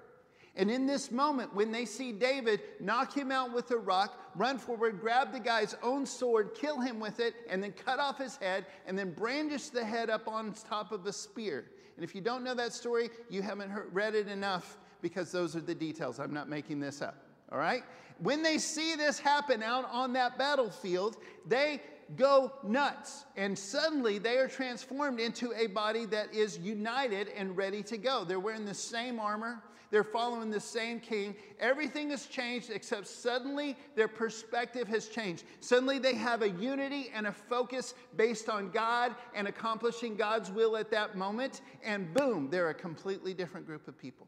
And 0.57 0.71
in 0.71 0.87
this 0.87 1.13
moment, 1.13 1.55
when 1.55 1.71
they 1.71 1.85
see 1.85 2.11
David 2.11 2.61
knock 2.81 3.17
him 3.17 3.31
out 3.31 3.55
with 3.55 3.71
a 3.71 3.77
rock, 3.77 4.19
run 4.35 4.59
forward, 4.59 5.01
grab 5.01 5.33
the 5.33 5.39
guy's 5.39 5.77
own 5.85 6.05
sword, 6.05 6.51
kill 6.55 6.81
him 6.81 6.99
with 6.99 7.21
it, 7.21 7.35
and 7.49 7.63
then 7.63 7.73
cut 7.73 8.01
off 8.01 8.19
his 8.19 8.37
head, 8.37 8.67
and 8.85 8.99
then 8.99 9.13
brandish 9.13 9.69
the 9.69 9.85
head 9.85 10.11
up 10.11 10.27
on 10.27 10.53
top 10.69 10.91
of 10.91 11.07
a 11.07 11.13
spear. 11.13 11.67
And 11.95 12.05
if 12.05 12.13
you 12.13 12.21
don't 12.21 12.43
know 12.43 12.55
that 12.55 12.73
story, 12.73 13.11
you 13.31 13.41
haven't 13.41 13.71
heard, 13.71 13.89
read 13.93 14.17
it 14.17 14.27
enough 14.27 14.79
because 15.01 15.31
those 15.31 15.55
are 15.55 15.61
the 15.61 15.75
details. 15.75 16.19
I'm 16.19 16.35
not 16.35 16.49
making 16.49 16.81
this 16.81 17.03
up. 17.03 17.28
All 17.51 17.59
right? 17.59 17.83
When 18.19 18.43
they 18.43 18.59
see 18.59 18.95
this 18.97 19.19
happen 19.19 19.63
out 19.63 19.89
on 19.91 20.13
that 20.15 20.39
battlefield, 20.39 21.17
they 21.47 21.81
go 22.17 22.53
nuts. 22.65 23.25
And 23.37 23.59
suddenly 23.59 24.19
they 24.19 24.39
are 24.39 24.49
transformed 24.49 25.21
into 25.21 25.53
a 25.55 25.67
body 25.67 26.05
that 26.07 26.35
is 26.35 26.59
united 26.59 27.29
and 27.37 27.57
ready 27.57 27.83
to 27.85 27.97
go. 27.97 28.25
They're 28.25 28.41
wearing 28.41 28.65
the 28.65 28.75
same 28.75 29.21
armor, 29.21 29.63
they're 29.91 30.05
following 30.05 30.51
the 30.51 30.61
same 30.61 31.01
king. 31.01 31.35
Everything 31.59 32.11
has 32.11 32.27
changed, 32.27 32.71
except 32.71 33.07
suddenly 33.07 33.77
their 33.95 34.09
perspective 34.09 34.87
has 34.89 35.09
changed. 35.09 35.45
Suddenly 35.61 35.99
they 35.99 36.15
have 36.15 36.43
a 36.43 36.51
unity 36.51 37.11
and 37.15 37.27
a 37.27 37.33
focus 37.33 37.95
based 38.17 38.49
on 38.49 38.71
God 38.71 39.15
and 39.35 39.49
accomplishing 39.49 40.15
God's 40.15 40.51
will 40.51 40.77
at 40.77 40.91
that 40.91 41.17
moment. 41.17 41.63
And 41.83 42.13
boom, 42.13 42.51
they're 42.51 42.69
a 42.69 42.75
completely 42.75 43.33
different 43.33 43.67
group 43.67 43.89
of 43.89 43.99
people. 43.99 44.27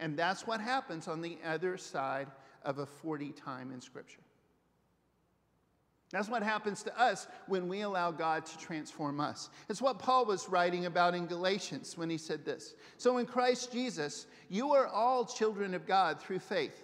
And 0.00 0.16
that's 0.16 0.46
what 0.46 0.60
happens 0.60 1.06
on 1.06 1.20
the 1.20 1.38
other 1.46 1.76
side 1.76 2.26
of 2.64 2.78
a 2.78 2.86
40 2.86 3.32
time 3.32 3.70
in 3.70 3.80
Scripture. 3.80 4.22
That's 6.10 6.28
what 6.28 6.42
happens 6.42 6.82
to 6.84 7.00
us 7.00 7.28
when 7.46 7.68
we 7.68 7.82
allow 7.82 8.10
God 8.10 8.44
to 8.44 8.58
transform 8.58 9.20
us. 9.20 9.48
It's 9.68 9.80
what 9.80 10.00
Paul 10.00 10.26
was 10.26 10.48
writing 10.48 10.86
about 10.86 11.14
in 11.14 11.26
Galatians 11.26 11.96
when 11.96 12.10
he 12.10 12.18
said 12.18 12.44
this. 12.44 12.74
So 12.96 13.18
in 13.18 13.26
Christ 13.26 13.70
Jesus, 13.70 14.26
you 14.48 14.72
are 14.72 14.88
all 14.88 15.24
children 15.24 15.72
of 15.72 15.86
God 15.86 16.20
through 16.20 16.40
faith. 16.40 16.82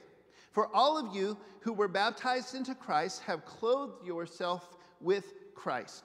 For 0.52 0.72
all 0.74 0.96
of 0.96 1.14
you 1.14 1.36
who 1.60 1.72
were 1.72 1.88
baptized 1.88 2.54
into 2.54 2.74
Christ 2.74 3.22
have 3.22 3.44
clothed 3.44 4.06
yourself 4.06 4.76
with 5.00 5.34
Christ. 5.54 6.04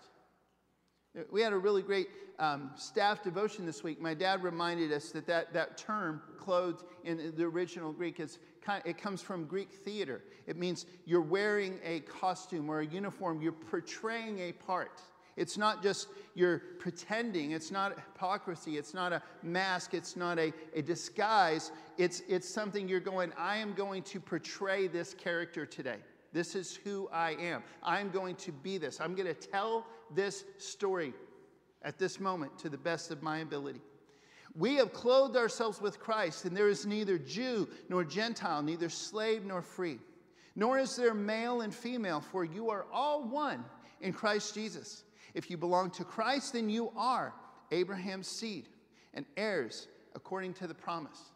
We 1.30 1.41
had 1.41 1.51
a 1.51 1.58
really 1.58 1.82
great 1.82 2.08
um, 2.39 2.72
staff 2.77 3.22
devotion 3.22 3.65
this 3.65 3.84
week. 3.84 4.00
My 4.00 4.13
dad 4.13 4.44
reminded 4.44 4.94
us 4.94 5.12
that 5.12 5.27
that, 5.27 5.53
that 5.53 5.77
term, 5.77 6.22
clothed 6.38 6.86
in 7.03 7.34
the 7.36 7.44
original 7.44 7.91
Greek, 7.91 8.20
is 8.22 8.39
kind. 8.62 8.82
it 8.86 8.98
comes 8.98 9.22
from 9.22 9.46
Greek 9.46 9.72
theater. 9.72 10.22
It 10.48 10.58
means 10.58 10.86
you're 11.06 11.22
wearing 11.22 11.80
a 11.84 12.00
costume 12.01 12.70
or 12.70 12.80
a 12.80 12.86
uniform, 12.86 13.41
you're 13.41 13.51
portraying 13.51 14.39
a 14.39 14.53
part. 14.53 15.01
It's 15.36 15.58
not 15.58 15.84
just 15.84 16.08
you're 16.34 16.60
pretending, 16.80 17.51
it's 17.51 17.72
not 17.72 17.96
hypocrisy, 17.96 18.77
it's 18.77 18.94
not 18.94 19.12
a 19.12 19.22
mask, 19.44 19.94
it's 19.94 20.15
not 20.15 20.39
a, 20.39 20.53
a 20.74 20.82
disguise. 20.82 21.72
It's, 21.98 22.22
it's 22.27 22.48
something 22.48 22.88
you're 22.88 23.00
going, 23.00 23.34
I 23.38 23.58
am 23.58 23.74
going 23.74 24.03
to 24.03 24.20
portray 24.20 24.88
this 24.88 25.13
character 25.13 25.65
today. 25.65 25.98
This 26.34 26.56
is 26.56 26.76
who 26.76 27.10
I 27.12 27.32
am. 27.32 27.64
I'm 27.84 28.10
going 28.10 28.36
to 28.38 28.52
be 28.52 28.78
this. 28.78 29.02
I'm 29.02 29.16
going 29.16 29.28
to 29.28 29.34
tell 29.34 29.86
this 30.14 30.46
story 30.58 31.14
at 31.82 31.98
this 31.98 32.20
moment 32.20 32.58
to 32.60 32.70
the 32.70 32.78
best 32.78 33.12
of 33.12 33.22
my 33.22 33.40
ability. 33.40 33.82
We 34.56 34.76
have 34.76 34.94
clothed 34.94 35.38
ourselves 35.38 35.82
with 35.82 36.00
Christ, 36.00 36.46
and 36.46 36.56
there 36.56 36.68
is 36.68 36.86
neither 36.86 37.18
Jew 37.18 37.70
nor 37.90 38.04
Gentile, 38.04 38.62
neither 38.62 38.90
slave 38.90 39.46
nor 39.46 39.62
free, 39.62 40.00
nor 40.56 40.78
is 40.78 40.96
there 40.96 41.14
male 41.14 41.62
and 41.62 41.74
female, 41.74 42.20
for 42.20 42.44
you 42.44 42.70
are 42.70 42.86
all 42.92 43.24
one 43.24 43.64
in 44.02 44.12
Christ 44.12 44.54
Jesus. 44.54 45.04
If 45.34 45.50
you 45.50 45.58
belong 45.58 45.92
to 45.92 46.04
Christ, 46.04 46.54
then 46.54 46.70
you 46.70 46.92
are 46.98 47.34
Abraham's 47.72 48.28
seed 48.28 48.68
and 49.14 49.26
heirs 49.38 49.88
according 50.16 50.54
to 50.56 50.68
the 50.68 50.74
promise. 50.74 51.32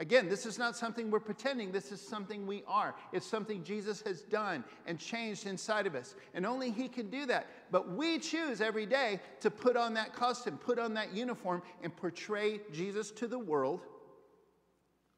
Again, 0.00 0.30
this 0.30 0.46
is 0.46 0.58
not 0.58 0.78
something 0.78 1.10
we're 1.10 1.20
pretending. 1.20 1.72
This 1.72 1.92
is 1.92 2.00
something 2.00 2.46
we 2.46 2.64
are. 2.66 2.94
It's 3.12 3.26
something 3.26 3.62
Jesus 3.62 4.00
has 4.06 4.22
done 4.22 4.64
and 4.86 4.98
changed 4.98 5.46
inside 5.46 5.86
of 5.86 5.94
us. 5.94 6.14
And 6.32 6.46
only 6.46 6.70
He 6.70 6.88
can 6.88 7.10
do 7.10 7.26
that. 7.26 7.48
But 7.70 7.92
we 7.92 8.18
choose 8.18 8.62
every 8.62 8.86
day 8.86 9.20
to 9.40 9.50
put 9.50 9.76
on 9.76 9.92
that 9.94 10.14
costume, 10.14 10.56
put 10.56 10.78
on 10.78 10.94
that 10.94 11.14
uniform, 11.14 11.62
and 11.82 11.94
portray 11.94 12.60
Jesus 12.72 13.10
to 13.12 13.26
the 13.26 13.38
world 13.38 13.82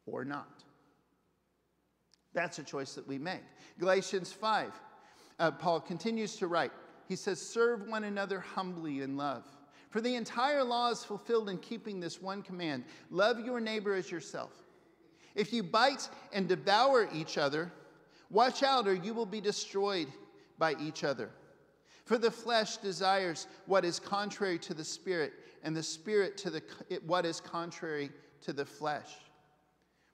or 0.05 0.25
not. 0.25 0.65
That's 2.35 2.59
a 2.59 2.65
choice 2.65 2.95
that 2.95 3.07
we 3.07 3.19
make. 3.19 3.43
Galatians 3.79 4.33
5, 4.33 4.73
uh, 5.39 5.51
Paul 5.53 5.81
continues 5.81 6.35
to 6.39 6.49
write. 6.49 6.73
He 7.07 7.15
says, 7.15 7.41
Serve 7.41 7.87
one 7.87 8.03
another 8.03 8.41
humbly 8.41 9.03
in 9.03 9.17
love. 9.17 9.45
For 9.91 10.01
the 10.01 10.17
entire 10.17 10.65
law 10.65 10.91
is 10.91 11.05
fulfilled 11.05 11.51
in 11.51 11.59
keeping 11.59 12.01
this 12.01 12.21
one 12.21 12.43
command 12.43 12.83
love 13.11 13.39
your 13.39 13.61
neighbor 13.61 13.95
as 13.95 14.11
yourself. 14.11 14.51
If 15.35 15.53
you 15.53 15.63
bite 15.63 16.09
and 16.33 16.49
devour 16.49 17.09
each 17.13 17.39
other, 17.39 17.73
watch 18.31 18.63
out 18.63 18.87
or 18.87 18.95
you 18.95 19.15
will 19.15 19.27
be 19.27 19.41
destroyed 19.41 20.09
by 20.59 20.75
each 20.81 21.05
other. 21.05 21.31
For 22.05 22.19
the 22.19 22.31
flesh 22.31 22.79
desires 22.79 23.47
what 23.67 23.85
is 23.85 23.99
contrary 23.99 24.59
to 24.61 24.75
the 24.75 24.85
spirit, 24.85 25.33
and 25.63 25.77
the 25.77 25.83
spirit 25.83 26.37
to 26.39 26.51
the, 26.51 26.63
what 27.07 27.25
is 27.25 27.41
contrary 27.41 28.11
to 28.43 28.53
the 28.53 28.65
flesh. 28.65 29.09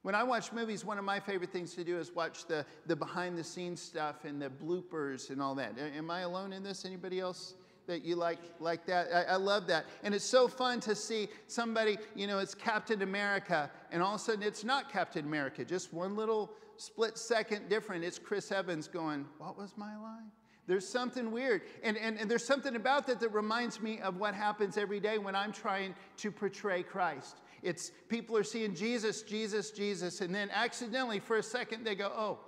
When 0.02 0.14
I 0.14 0.22
watch 0.22 0.52
movies, 0.52 0.84
one 0.84 0.98
of 0.98 1.04
my 1.04 1.18
favorite 1.18 1.50
things 1.50 1.74
to 1.74 1.84
do 1.84 1.98
is 1.98 2.14
watch 2.14 2.46
the, 2.46 2.64
the 2.86 2.94
behind 2.94 3.36
the 3.36 3.44
scenes 3.44 3.82
stuff 3.82 4.24
and 4.24 4.40
the 4.40 4.48
bloopers 4.48 5.30
and 5.30 5.42
all 5.42 5.54
that. 5.56 5.78
Am 5.78 6.10
I 6.10 6.20
alone 6.20 6.52
in 6.52 6.62
this? 6.62 6.84
Anybody 6.84 7.20
else 7.20 7.54
that 7.88 8.04
you 8.04 8.14
like 8.14 8.38
like 8.60 8.86
that. 8.86 9.08
I, 9.12 9.32
I, 9.32 9.36
love 9.36 9.66
that. 9.66 9.86
And 10.04 10.14
it's 10.14 10.24
so 10.24 10.46
fun 10.46 10.78
to 10.80 10.94
see 10.94 11.28
somebody, 11.48 11.98
you 12.14 12.26
know, 12.28 12.38
it's 12.38 12.54
Captain 12.54 13.02
America, 13.02 13.68
and 13.90 14.02
all 14.02 14.14
of 14.14 14.20
a 14.20 14.24
sudden 14.24 14.44
it's 14.44 14.62
not 14.62 14.92
Captain 14.92 15.24
America, 15.24 15.64
just 15.64 15.92
one 15.92 16.14
little 16.14 16.52
split 16.76 17.18
second 17.18 17.68
different. 17.68 18.04
It's 18.04 18.18
Chris 18.18 18.52
Evans 18.52 18.86
going, 18.86 19.26
What 19.38 19.58
was 19.58 19.72
my 19.76 19.96
line? 19.96 20.30
There's 20.68 20.86
something 20.86 21.32
weird. 21.32 21.62
And, 21.82 21.96
and, 21.96 22.18
and 22.18 22.30
there's 22.30 22.44
something 22.44 22.76
about 22.76 23.06
that 23.06 23.20
that 23.20 23.32
reminds 23.32 23.80
me 23.80 24.00
of 24.00 24.18
what 24.18 24.34
happens 24.34 24.76
every 24.76 25.00
day 25.00 25.16
when 25.16 25.34
I'm 25.34 25.50
trying 25.50 25.94
to 26.18 26.30
portray 26.30 26.82
Christ. 26.82 27.38
It's 27.62 27.90
people 28.10 28.36
are 28.36 28.44
seeing 28.44 28.74
Jesus, 28.74 29.22
Jesus, 29.22 29.70
Jesus, 29.70 30.20
and 30.20 30.32
then 30.32 30.50
accidentally 30.52 31.20
for 31.20 31.38
a 31.38 31.42
second 31.42 31.84
they 31.84 31.94
go, 31.94 32.12
Oh, 32.14 32.38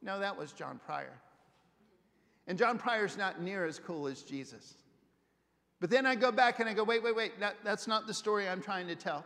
no, 0.00 0.18
that 0.18 0.36
was 0.36 0.52
John 0.52 0.80
Pryor. 0.84 1.20
And 2.48 2.58
John 2.58 2.78
Pryor's 2.78 3.16
not 3.16 3.40
near 3.40 3.66
as 3.66 3.78
cool 3.78 4.08
as 4.08 4.22
Jesus. 4.22 4.74
But 5.80 5.90
then 5.90 6.06
I 6.06 6.14
go 6.14 6.32
back 6.32 6.58
and 6.58 6.68
I 6.68 6.74
go, 6.74 6.82
wait, 6.82 7.04
wait, 7.04 7.14
wait, 7.14 7.38
that, 7.38 7.56
that's 7.62 7.86
not 7.86 8.06
the 8.06 8.14
story 8.14 8.48
I'm 8.48 8.62
trying 8.62 8.88
to 8.88 8.96
tell. 8.96 9.24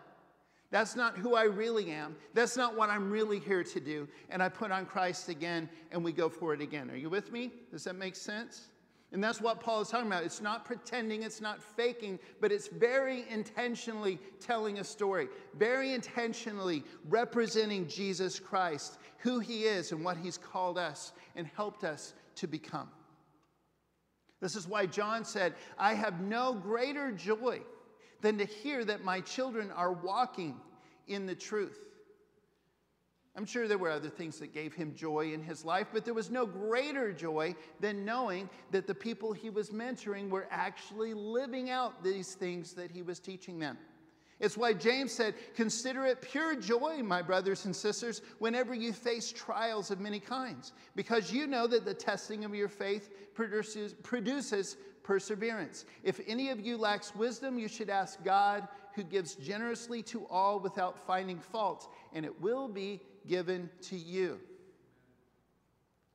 That's 0.71 0.97
not 0.97 1.17
who 1.17 1.35
I 1.35 1.45
really 1.45 1.91
am. 1.91 2.17
That's 2.35 2.57
not 2.57 2.77
what 2.77 2.91
I'm 2.91 3.11
really 3.11 3.39
here 3.39 3.63
to 3.63 3.81
do. 3.81 4.09
And 4.29 4.43
I 4.43 4.49
put 4.49 4.73
on 4.73 4.87
Christ 4.87 5.29
again 5.29 5.69
and 5.93 6.03
we 6.03 6.13
go 6.13 6.29
for 6.29 6.53
it 6.53 6.61
again. 6.61 6.91
Are 6.91 6.97
you 6.97 7.11
with 7.11 7.31
me? 7.31 7.53
Does 7.71 7.85
that 7.85 7.95
make 7.95 8.17
sense? 8.17 8.69
And 9.13 9.23
that's 9.23 9.41
what 9.41 9.61
Paul 9.61 9.83
is 9.83 9.89
talking 9.89 10.07
about. 10.07 10.25
It's 10.25 10.41
not 10.41 10.65
pretending, 10.65 11.23
it's 11.23 11.43
not 11.43 11.63
faking, 11.63 12.19
but 12.41 12.51
it's 12.51 12.69
very 12.69 13.27
intentionally 13.29 14.19
telling 14.41 14.79
a 14.79 14.85
story, 14.85 15.29
very 15.59 15.93
intentionally 15.93 16.83
representing 17.11 17.87
Jesus 17.87 18.41
Christ, 18.41 18.99
who 19.19 19.39
he 19.39 19.65
is 19.65 19.93
and 19.93 20.03
what 20.03 20.17
he's 20.17 20.39
called 20.39 20.79
us 20.79 21.13
and 21.37 21.47
helped 21.47 21.85
us 21.85 22.15
to 22.37 22.47
become. 22.47 22.89
This 24.43 24.57
is 24.57 24.67
why 24.67 24.87
John 24.87 25.25
said, 25.25 25.55
I 25.79 25.95
have 25.95 26.21
no 26.21 26.53
greater 26.53 27.13
joy 27.13 27.61
than 28.21 28.39
to 28.39 28.45
hear 28.45 28.85
that 28.85 29.05
my 29.05 29.21
children 29.21 29.71
are 29.71 29.93
walking 29.93 30.61
in 31.07 31.27
the 31.27 31.35
truth. 31.35 31.79
I'm 33.37 33.47
sure 33.47 33.69
there 33.69 33.79
were 33.79 33.91
other 33.91 34.11
things 34.11 34.41
that 34.41 34.53
gave 34.53 34.75
him 34.75 34.95
joy 34.95 35.33
in 35.33 35.43
his 35.43 35.65
life, 35.65 35.87
but 35.93 36.05
there 36.05 36.13
was 36.13 36.29
no 36.29 36.45
greater 36.45 37.13
joy 37.13 37.55
than 37.79 38.05
knowing 38.05 38.51
that 38.73 38.89
the 38.89 38.95
people 38.95 39.33
he 39.33 39.49
was 39.49 39.71
mentoring 39.71 40.29
were 40.29 40.49
actually 40.51 41.15
living 41.15 41.71
out 41.71 42.03
these 42.03 42.35
things 42.35 42.75
that 42.75 42.91
he 42.91 43.01
was 43.01 43.21
teaching 43.21 43.61
them. 43.61 43.79
It's 44.43 44.57
why 44.57 44.73
James 44.73 45.13
said, 45.13 45.35
Consider 45.55 46.05
it 46.05 46.21
pure 46.21 46.57
joy, 46.57 47.01
my 47.05 47.23
brothers 47.23 47.65
and 47.65 47.75
sisters, 47.75 48.23
whenever 48.41 48.75
you 48.75 48.93
face 48.93 49.31
trials 49.31 49.93
of 49.93 50.01
many 50.01 50.19
kinds, 50.19 50.73
because 50.97 51.33
you 51.33 51.47
know 51.47 51.69
that 51.69 51.85
the 51.85 51.95
testing 51.95 52.45
of 52.45 52.53
your 52.53 52.69
faith 52.69 53.11
produces, 53.35 53.95
produces 53.95 54.77
perseverance. 55.05 55.85
If 56.03 56.21
any 56.27 56.51
of 56.51 56.59
you 56.59 56.77
lacks 56.77 57.15
wisdom, 57.15 57.57
you 57.57 57.69
should 57.69 57.89
ask 57.89 58.23
God, 58.25 58.67
who 58.97 59.05
gives 59.05 59.37
generously 59.37 60.03
to 60.03 60.27
all 60.27 60.59
without 60.59 60.99
finding 60.99 61.39
fault, 61.39 61.93
and 62.13 62.27
it 62.27 62.41
will 62.41 62.67
be 62.67 63.01
given 63.29 63.71
to 63.83 63.97
you. 63.97 64.41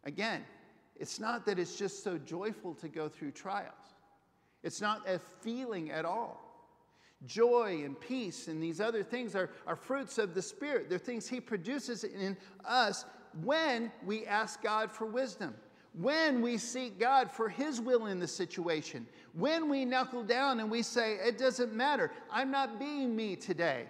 Again, 0.04 0.44
it's 0.98 1.18
not 1.18 1.46
that 1.46 1.58
it's 1.58 1.78
just 1.78 2.04
so 2.04 2.18
joyful 2.18 2.76
to 2.76 2.90
go 2.90 3.08
through 3.08 3.32
trials, 3.32 3.96
it's 4.64 4.82
not 4.82 5.08
a 5.08 5.18
feeling 5.42 5.92
at 5.92 6.04
all. 6.04 6.47
Joy 7.26 7.82
and 7.84 8.00
peace 8.00 8.48
and 8.48 8.62
these 8.62 8.80
other 8.80 9.04
things 9.04 9.36
are, 9.36 9.50
are 9.66 9.76
fruits 9.76 10.18
of 10.18 10.34
the 10.34 10.42
Spirit. 10.42 10.90
They're 10.90 11.00
things 11.00 11.28
He 11.28 11.40
produces 11.40 12.04
in 12.04 12.38
us 12.64 13.06
when 13.44 13.92
we 14.06 14.26
ask 14.26 14.62
God 14.62 14.92
for 14.92 15.06
wisdom, 15.06 15.56
when 15.94 16.42
we 16.42 16.58
seek 16.58 17.00
God 17.00 17.32
for 17.32 17.50
His 17.50 17.82
will 17.82 18.06
in 18.06 18.20
the 18.20 18.28
situation, 18.28 19.08
when 19.34 19.68
we 19.70 19.84
knuckle 19.84 20.24
down 20.24 20.60
and 20.60 20.70
we 20.70 20.84
say, 20.84 21.14
It 21.16 21.38
doesn't 21.38 21.74
matter. 21.74 22.12
I'm 22.32 22.52
not 22.52 22.80
being 22.80 23.16
me 23.16 23.36
today. 23.36 23.86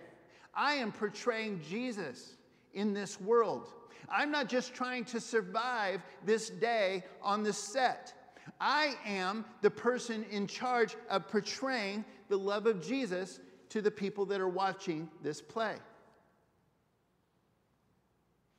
I 0.53 0.75
am 0.75 0.91
portraying 0.91 1.61
Jesus 1.69 2.35
in 2.73 2.93
this 2.93 3.19
world. 3.19 3.73
I'm 4.09 4.31
not 4.31 4.47
just 4.47 4.73
trying 4.73 5.03
to 5.05 5.19
survive 5.19 6.01
this 6.25 6.49
day 6.49 7.03
on 7.21 7.43
the 7.43 7.53
set. 7.53 8.13
I 8.59 8.95
am 9.05 9.45
the 9.61 9.69
person 9.69 10.25
in 10.31 10.47
charge 10.47 10.95
of 11.09 11.27
portraying 11.27 12.03
the 12.29 12.37
love 12.37 12.65
of 12.65 12.85
Jesus 12.85 13.39
to 13.69 13.81
the 13.81 13.91
people 13.91 14.25
that 14.27 14.41
are 14.41 14.47
watching 14.47 15.09
this 15.21 15.41
play. 15.41 15.75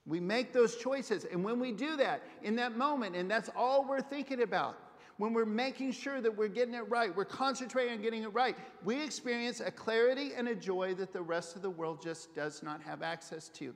We 0.06 0.20
make 0.20 0.52
those 0.52 0.76
choices. 0.76 1.24
And 1.24 1.44
when 1.44 1.60
we 1.60 1.72
do 1.72 1.96
that 1.96 2.22
in 2.42 2.56
that 2.56 2.76
moment, 2.76 3.14
and 3.14 3.30
that's 3.30 3.50
all 3.54 3.86
we're 3.86 4.00
thinking 4.00 4.42
about, 4.42 4.78
when 5.18 5.34
we're 5.34 5.44
making 5.44 5.92
sure 5.92 6.20
that 6.20 6.34
we're 6.34 6.48
getting 6.48 6.74
it 6.74 6.88
right, 6.88 7.14
we're 7.14 7.24
concentrating 7.24 7.94
on 7.94 8.02
getting 8.02 8.22
it 8.22 8.32
right, 8.32 8.56
we 8.84 9.02
experience 9.02 9.60
a 9.60 9.70
clarity 9.70 10.30
and 10.36 10.48
a 10.48 10.54
joy 10.54 10.94
that 10.94 11.12
the 11.12 11.20
rest 11.20 11.56
of 11.56 11.62
the 11.62 11.70
world 11.70 12.00
just 12.00 12.34
does 12.34 12.62
not 12.62 12.80
have 12.82 13.02
access 13.02 13.48
to. 13.50 13.74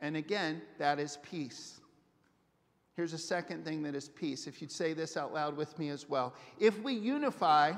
And 0.00 0.16
again, 0.16 0.62
that 0.78 1.00
is 1.00 1.18
peace. 1.22 1.77
Here's 2.98 3.12
a 3.12 3.16
second 3.16 3.64
thing 3.64 3.84
that 3.84 3.94
is 3.94 4.08
peace. 4.08 4.48
If 4.48 4.60
you'd 4.60 4.72
say 4.72 4.92
this 4.92 5.16
out 5.16 5.32
loud 5.32 5.56
with 5.56 5.78
me 5.78 5.90
as 5.90 6.08
well. 6.08 6.34
If 6.58 6.82
we 6.82 6.94
unify 6.94 7.74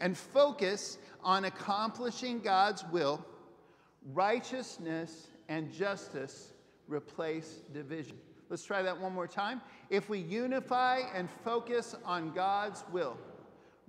and 0.00 0.18
focus 0.18 0.98
on 1.22 1.44
accomplishing 1.44 2.40
God's 2.40 2.84
will, 2.90 3.24
righteousness 4.12 5.28
and 5.48 5.72
justice 5.72 6.54
replace 6.88 7.60
division. 7.72 8.16
Let's 8.50 8.64
try 8.64 8.82
that 8.82 9.00
one 9.00 9.12
more 9.12 9.28
time. 9.28 9.60
If 9.90 10.08
we 10.08 10.18
unify 10.18 11.02
and 11.14 11.30
focus 11.44 11.94
on 12.04 12.32
God's 12.32 12.82
will, 12.90 13.16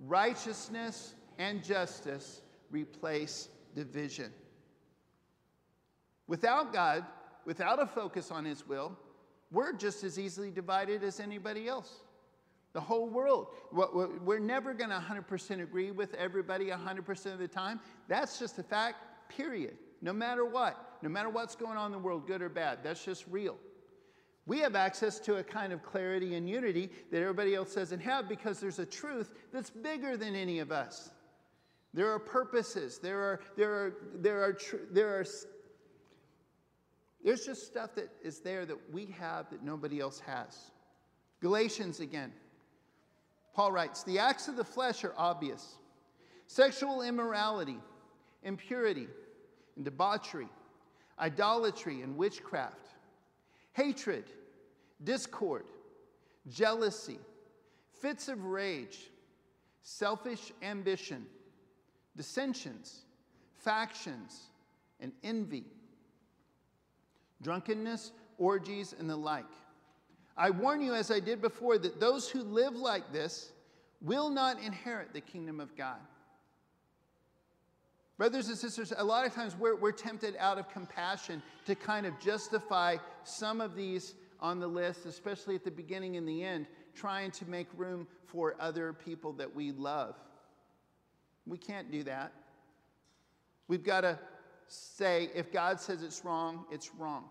righteousness 0.06 1.16
and 1.40 1.64
justice 1.64 2.44
replace 2.70 3.50
division. 3.74 4.32
Without 6.28 6.72
God, 6.72 7.06
without 7.44 7.82
a 7.82 7.88
focus 7.88 8.30
on 8.30 8.46
His 8.46 8.68
will, 8.68 8.96
we're 9.51 9.74
just 9.74 10.03
as 10.03 10.20
easily 10.20 10.51
divided 10.51 11.03
as 11.03 11.20
anybody 11.20 11.68
else. 11.68 12.03
The 12.74 12.82
whole 12.82 13.10
world. 13.10 13.48
We're 13.72 14.39
never 14.39 14.74
going 14.74 14.91
to 14.91 14.98
100% 14.98 15.62
agree 15.62 15.91
with 15.91 16.13
everybody 16.13 16.68
100% 16.68 17.34
of 17.34 17.39
the 17.39 17.48
time. 17.48 17.79
That's 18.08 18.38
just 18.38 18.60
a 18.60 18.63
fact, 18.63 18.98
period. 19.29 19.77
No 20.01 20.13
matter 20.13 20.46
what. 20.46 20.98
No 21.01 21.10
matter 21.10 21.29
what's 21.29 21.56
going 21.56 21.77
on 21.77 21.88
in 21.88 21.91
the 21.94 21.98
world, 21.98 22.27
good 22.27 22.41
or 22.41 22.50
bad. 22.50 22.79
That's 22.84 23.03
just 23.03 23.25
real. 23.27 23.58
We 24.46 24.60
have 24.60 24.75
access 24.75 25.20
to 25.22 25.38
a 25.38 25.44
kind 25.44 25.74
of 25.74 25.84
clarity 25.84 26.36
and 26.36 26.50
unity 26.50 26.91
that 27.12 27.22
everybody 27.22 27.56
else 27.56 27.74
doesn't 27.74 28.00
have 28.00 28.27
because 28.27 28.60
there's 28.60 28.79
a 28.79 28.86
truth 28.86 29.34
that's 29.51 29.70
bigger 29.70 30.18
than 30.18 30.36
any 30.36 30.60
of 30.60 30.72
us. 30.72 31.12
There 31.94 32.12
are 32.12 32.20
purposes. 32.20 33.00
There 33.00 33.20
are, 33.20 33.41
there 33.58 33.72
are, 33.74 33.94
there 34.15 34.44
are, 34.44 34.58
there 34.91 35.20
are, 35.20 35.25
there's 37.24 37.46
just 37.46 37.68
stuff 37.68 37.96
that 37.96 38.10
is 38.24 38.40
there 38.40 38.66
that 38.66 38.78
we 38.92 39.08
have 39.20 39.50
that 39.50 39.64
nobody 39.64 40.00
else 40.00 40.20
has. 40.20 40.72
Galatians 41.42 42.00
again. 42.00 42.32
Paul 43.54 43.72
writes, 43.72 44.04
the 44.04 44.20
acts 44.20 44.48
of 44.48 44.56
the 44.56 44.64
flesh 44.64 45.04
are 45.04 45.14
obvious 45.18 45.76
sexual 46.48 47.02
immorality, 47.02 47.80
impurity, 48.44 49.08
and 49.76 49.86
debauchery, 49.86 50.48
idolatry 51.20 52.02
and 52.02 52.18
witchcraft, 52.18 52.88
hatred, 53.74 54.26
discord, 55.04 55.66
jealousy, 56.50 57.20
fits 58.02 58.30
of 58.30 58.46
rage, 58.46 59.12
selfish 59.84 60.52
ambition 60.62 61.26
dissensions, 62.20 63.06
factions, 63.56 64.50
and 65.00 65.14
envy, 65.24 65.64
drunkenness, 67.41 68.12
orgies, 68.38 68.93
and 68.98 69.10
the 69.10 69.15
like. 69.15 69.46
I 70.38 70.50
warn 70.50 70.81
you, 70.81 70.93
as 70.93 71.12
I 71.12 71.19
did 71.19 71.41
before, 71.41 71.77
that 71.77 72.00
those 72.00 72.29
who 72.29 72.43
live 72.43 72.75
like 72.75 73.12
this 73.12 73.51
will 74.01 74.29
not 74.29 74.62
inherit 74.62 75.13
the 75.13 75.22
kingdom 75.22 75.60
of 75.60 75.75
God. 75.75 76.00
Brothers 78.17 78.50
and 78.50 78.58
sisters, 78.58 78.91
a 78.98 79.03
lot 79.03 79.25
of 79.25 79.34
times 79.34 79.55
we're, 79.58 79.75
we're 79.75 79.91
tempted 79.91 80.36
out 80.39 80.58
of 80.58 80.69
compassion 80.69 81.41
to 81.65 81.75
kind 81.75 82.05
of 82.05 82.19
justify 82.19 82.98
some 83.24 83.62
of 83.62 83.75
these 83.75 84.15
on 84.41 84.60
the 84.60 84.67
list, 84.67 85.05
especially 85.05 85.55
at 85.55 85.63
the 85.63 85.72
beginning 85.72 86.17
and 86.17 86.27
the 86.27 86.43
end, 86.43 86.67
trying 86.96 87.31
to 87.31 87.46
make 87.50 87.67
room 87.77 88.08
for 88.25 88.55
other 88.60 88.93
people 88.93 89.34
that 89.34 89.53
we 89.53 89.72
love. 89.72 90.15
We 91.46 91.58
can't 91.58 91.91
do 91.91 92.03
that. 92.03 92.34
We've 93.67 93.84
got 93.84 94.01
to 94.01 94.19
say, 94.70 95.30
if 95.34 95.52
God 95.52 95.80
says 95.80 96.04
it's 96.04 96.24
wrong, 96.24 96.66
it's 96.72 96.94
wrong. 96.96 97.26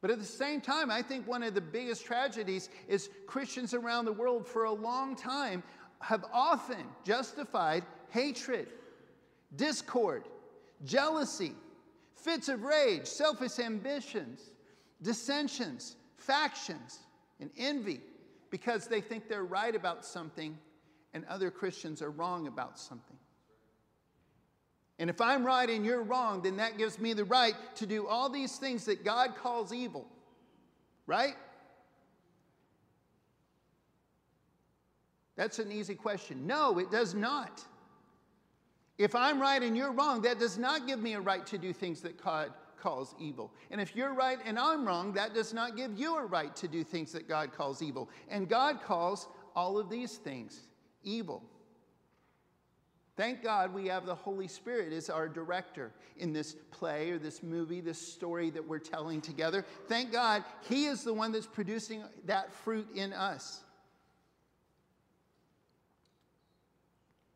But 0.00 0.10
at 0.10 0.18
the 0.18 0.24
same 0.24 0.60
time, 0.60 0.90
I 0.90 1.02
think 1.02 1.26
one 1.26 1.42
of 1.42 1.54
the 1.54 1.60
biggest 1.60 2.04
tragedies 2.04 2.68
is 2.88 3.08
Christians 3.26 3.74
around 3.74 4.04
the 4.04 4.12
world 4.12 4.46
for 4.46 4.64
a 4.64 4.72
long 4.72 5.16
time 5.16 5.62
have 6.00 6.24
often 6.32 6.84
justified 7.04 7.84
hatred, 8.10 8.68
discord, 9.56 10.24
jealousy, 10.84 11.52
fits 12.14 12.48
of 12.48 12.62
rage, 12.62 13.06
selfish 13.06 13.58
ambitions, 13.58 14.50
dissensions, 15.02 15.96
factions, 16.16 17.00
and 17.40 17.50
envy 17.56 18.00
because 18.50 18.86
they 18.86 19.00
think 19.00 19.28
they're 19.28 19.44
right 19.44 19.74
about 19.74 20.04
something 20.04 20.56
and 21.14 21.24
other 21.26 21.50
Christians 21.50 22.02
are 22.02 22.10
wrong 22.10 22.46
about 22.46 22.78
something. 22.78 23.16
And 24.98 25.10
if 25.10 25.20
I'm 25.20 25.44
right 25.44 25.68
and 25.68 25.84
you're 25.84 26.02
wrong, 26.02 26.42
then 26.42 26.56
that 26.56 26.78
gives 26.78 26.98
me 26.98 27.12
the 27.12 27.24
right 27.24 27.54
to 27.76 27.86
do 27.86 28.06
all 28.06 28.30
these 28.30 28.56
things 28.56 28.86
that 28.86 29.04
God 29.04 29.36
calls 29.36 29.72
evil. 29.72 30.06
Right? 31.06 31.34
That's 35.36 35.58
an 35.58 35.70
easy 35.70 35.94
question. 35.94 36.46
No, 36.46 36.78
it 36.78 36.90
does 36.90 37.14
not. 37.14 37.62
If 38.98 39.14
I'm 39.14 39.38
right 39.38 39.62
and 39.62 39.76
you're 39.76 39.92
wrong, 39.92 40.22
that 40.22 40.38
does 40.38 40.56
not 40.56 40.86
give 40.86 41.00
me 41.00 41.12
a 41.12 41.20
right 41.20 41.46
to 41.46 41.58
do 41.58 41.74
things 41.74 42.00
that 42.00 42.22
God 42.22 42.52
calls 42.80 43.14
evil. 43.20 43.52
And 43.70 43.80
if 43.80 43.94
you're 43.94 44.14
right 44.14 44.38
and 44.46 44.58
I'm 44.58 44.86
wrong, 44.86 45.12
that 45.12 45.34
does 45.34 45.52
not 45.52 45.76
give 45.76 45.98
you 45.98 46.16
a 46.16 46.24
right 46.24 46.56
to 46.56 46.68
do 46.68 46.82
things 46.82 47.12
that 47.12 47.28
God 47.28 47.52
calls 47.52 47.82
evil. 47.82 48.08
And 48.28 48.48
God 48.48 48.80
calls 48.80 49.28
all 49.54 49.78
of 49.78 49.90
these 49.90 50.16
things 50.16 50.68
evil. 51.02 51.42
Thank 53.16 53.42
God 53.42 53.72
we 53.72 53.86
have 53.86 54.04
the 54.04 54.14
Holy 54.14 54.46
Spirit 54.46 54.92
as 54.92 55.08
our 55.08 55.26
director 55.26 55.90
in 56.18 56.34
this 56.34 56.54
play 56.70 57.10
or 57.10 57.18
this 57.18 57.42
movie, 57.42 57.80
this 57.80 57.98
story 57.98 58.50
that 58.50 58.66
we're 58.66 58.78
telling 58.78 59.22
together. 59.22 59.64
Thank 59.88 60.12
God 60.12 60.44
He 60.68 60.84
is 60.84 61.02
the 61.02 61.14
one 61.14 61.32
that's 61.32 61.46
producing 61.46 62.04
that 62.26 62.52
fruit 62.52 62.86
in 62.94 63.14
us. 63.14 63.60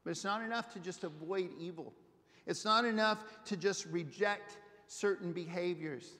But 0.05 0.11
it's 0.11 0.25
not 0.25 0.43
enough 0.43 0.73
to 0.75 0.81
just 0.81 1.05
avoid 1.05 1.51
evil, 1.59 1.95
it's 2.47 2.64
not 2.64 2.85
enough 2.85 3.25
to 3.47 3.57
just 3.57 3.87
reject 3.87 4.59
certain 4.87 5.33
behaviors. 5.33 6.16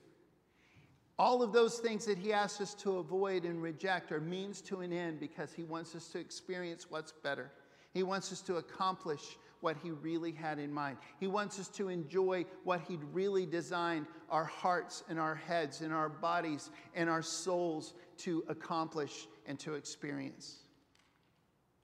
All 1.19 1.43
of 1.43 1.53
those 1.53 1.79
things 1.79 2.07
that 2.07 2.17
he 2.17 2.33
asks 2.33 2.63
us 2.63 2.73
to 2.77 2.97
avoid 2.97 3.45
and 3.45 3.61
reject 3.61 4.11
are 4.11 4.23
means 4.23 4.63
to 4.63 4.81
an 4.81 4.91
end 4.91 5.21
because 5.21 5.53
he 5.53 5.65
wants 5.65 5.95
us 5.95 6.09
to 6.13 6.19
experience 6.19 6.87
what's 6.89 7.13
better. 7.13 7.51
He 7.93 8.03
wants 8.03 8.33
us 8.33 8.41
to 8.43 8.57
accomplish 8.57 9.37
what 9.61 9.77
he 9.83 9.91
really 9.91 10.33
had 10.33 10.59
in 10.59 10.73
mind. 10.73 10.97
He 11.19 11.27
wants 11.27 11.59
us 11.59 11.69
to 11.71 11.89
enjoy 11.89 12.45
what 12.65 12.81
he'd 12.89 13.03
really 13.13 13.47
designed 13.47 14.07
our 14.31 14.45
hearts 14.45 15.05
and 15.09 15.19
our 15.19 15.35
heads 15.35 15.81
and 15.81 15.93
our 15.93 16.09
bodies 16.09 16.71
and 16.95 17.11
our 17.11 17.23
souls 17.23 17.95
to 18.19 18.45
accomplish 18.49 19.29
and 19.47 19.59
to 19.61 19.75
experience. 19.75 20.59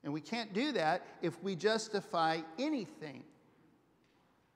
And 0.04 0.12
we 0.12 0.20
can't 0.20 0.52
do 0.52 0.72
that 0.72 1.06
if 1.22 1.42
we 1.42 1.56
justify 1.56 2.38
anything 2.58 3.24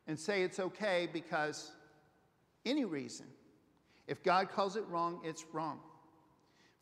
and 0.07 0.19
say 0.19 0.43
it's 0.43 0.61
okay 0.61 1.09
because 1.13 1.73
any 2.65 2.85
reason. 2.85 3.27
If 4.07 4.23
God 4.23 4.51
calls 4.51 4.77
it 4.77 4.85
wrong, 4.89 5.21
it's 5.25 5.45
wrong. 5.53 5.81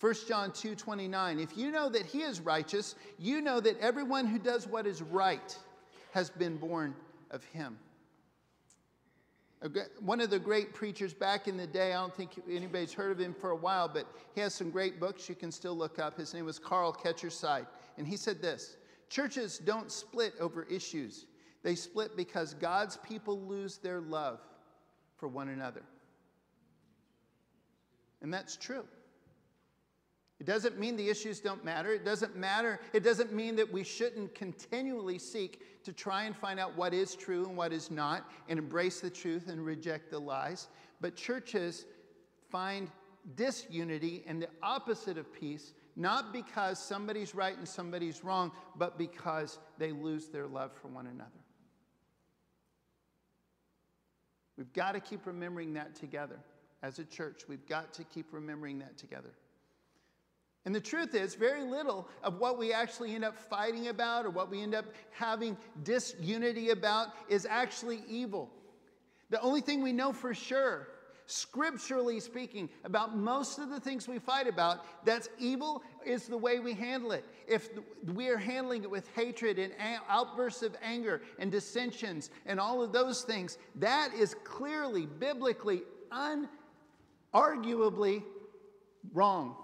1 0.01 0.14
John 0.29 0.53
2 0.53 0.74
29, 0.77 1.40
if 1.40 1.57
you 1.57 1.70
know 1.70 1.88
that 1.88 2.07
he 2.07 2.20
is 2.20 2.40
righteous, 2.40 2.94
you 3.18 3.40
know 3.40 3.59
that 3.59 3.79
everyone 3.81 4.27
who 4.27 4.38
does 4.38 4.66
what 4.66 4.87
is 4.87 5.03
right 5.03 5.57
has 6.18 6.31
been 6.31 6.57
born 6.57 6.96
of 7.31 7.44
him. 7.44 7.78
One 10.00 10.20
of 10.20 10.31
the 10.31 10.38
great 10.40 10.74
preachers 10.74 11.14
back 11.14 11.46
in 11.46 11.57
the 11.57 11.66
day, 11.66 11.92
I 11.92 12.00
don't 12.00 12.14
think 12.14 12.31
anybody's 12.50 12.92
heard 12.92 13.12
of 13.12 13.20
him 13.20 13.33
for 13.33 13.50
a 13.50 13.57
while, 13.57 13.88
but 13.88 14.04
he 14.35 14.40
has 14.40 14.52
some 14.52 14.70
great 14.70 14.98
books 14.98 15.28
you 15.28 15.37
can 15.37 15.52
still 15.52 15.76
look 15.76 16.00
up. 16.00 16.18
His 16.18 16.35
name 16.35 16.44
was 16.44 16.59
Carl 16.59 16.92
Ketcherside. 16.92 17.66
And 17.98 18.07
he 18.07 18.16
said 18.16 18.42
this 18.42 18.78
Churches 19.09 19.59
don't 19.59 19.92
split 19.92 20.35
over 20.40 20.64
issues, 20.64 21.26
they 21.62 21.76
split 21.76 22.16
because 22.16 22.52
God's 22.54 22.96
people 22.96 23.40
lose 23.40 23.78
their 23.78 24.00
love 24.00 24.40
for 25.18 25.28
one 25.28 25.50
another. 25.50 25.83
And 28.22 28.35
that's 28.35 28.57
true. 28.57 28.85
It 30.40 30.46
doesn't 30.46 30.79
mean 30.79 30.96
the 30.96 31.09
issues 31.09 31.40
don't 31.40 31.64
matter. 31.64 31.92
It 31.92 32.05
doesn't 32.05 32.37
matter. 32.37 32.79
It 32.92 33.03
doesn't 33.03 33.33
mean 33.33 33.57
that 33.57 33.70
we 33.72 33.83
shouldn't 33.83 34.35
continually 34.37 35.18
seek 35.18 35.83
to 35.83 35.92
try 35.92 36.24
and 36.24 36.37
find 36.37 36.61
out 36.61 36.77
what 36.77 36.94
is 36.94 37.16
true 37.16 37.44
and 37.46 37.57
what 37.57 37.72
is 37.72 37.90
not 37.90 38.31
and 38.48 38.59
embrace 38.59 39.01
the 39.01 39.11
truth 39.11 39.48
and 39.48 39.64
reject 39.64 40.11
the 40.11 40.18
lies. 40.18 40.68
But 41.01 41.16
churches 41.16 41.87
find 42.51 42.88
disunity 43.35 44.22
and 44.29 44.40
the 44.40 44.48
opposite 44.62 45.18
of 45.18 45.33
peace, 45.33 45.72
not 45.96 46.33
because 46.33 46.79
somebody's 46.79 47.35
right 47.35 47.59
and 47.59 47.68
somebody's 47.68 48.22
wrong, 48.22 48.53
but 48.77 48.96
because 48.96 49.59
they 49.77 49.90
lose 49.90 50.29
their 50.29 50.46
love 50.46 50.70
for 50.81 50.87
one 50.87 51.09
another. 51.09 51.31
We've 54.57 54.72
got 54.72 54.92
to 54.92 55.01
keep 55.01 55.27
remembering 55.27 55.74
that 55.74 55.96
together 55.96 56.38
as 56.83 57.01
a 57.01 57.05
church. 57.05 57.42
We've 57.48 57.66
got 57.66 57.92
to 57.94 58.05
keep 58.05 58.33
remembering 58.33 58.79
that 58.81 58.96
together. 58.96 59.31
And 60.68 60.74
the 60.74 60.81
truth 60.81 61.14
is, 61.14 61.35
very 61.35 61.62
little 61.62 62.07
of 62.22 62.40
what 62.40 62.59
we 62.59 62.74
actually 62.74 63.14
end 63.14 63.24
up 63.24 63.38
fighting 63.38 63.88
about 63.88 64.26
or 64.26 64.31
what 64.31 64.50
we 64.50 64.62
end 64.62 64.74
up 64.74 64.85
having 65.12 65.57
disunity 65.83 66.68
about 66.68 67.14
is 67.31 67.46
actually 67.48 68.02
evil. 68.07 68.50
The 69.31 69.40
only 69.40 69.62
thing 69.62 69.83
we 69.83 69.94
know 69.94 70.12
for 70.12 70.35
sure, 70.35 70.88
scripturally 71.24 72.20
speaking, 72.20 72.68
about 72.85 73.16
most 73.16 73.59
of 73.59 73.70
the 73.70 73.81
things 73.81 74.07
we 74.07 74.18
fight 74.18 74.46
about 74.46 74.85
that's 75.07 75.31
evil 75.38 75.83
is 76.04 76.26
the 76.26 76.37
way 76.37 76.59
we 76.59 76.74
handle 76.74 77.12
it. 77.12 77.24
If 77.46 77.70
we 78.12 78.28
are 78.28 78.37
handling 78.37 78.83
it 78.83 78.90
with 78.90 79.09
hatred 79.14 79.59
and 79.59 79.72
outbursts 80.07 80.62
of 80.62 80.76
anger 80.83 81.22
and 81.38 81.50
dissensions 81.50 82.28
and 82.44 82.61
all 82.61 82.83
of 82.83 82.92
those 82.92 83.22
things, 83.22 83.57
that 83.76 84.12
is 84.12 84.37
clearly, 84.44 85.07
biblically, 85.07 85.81
unarguably 87.33 88.22
wrong. 89.14 89.57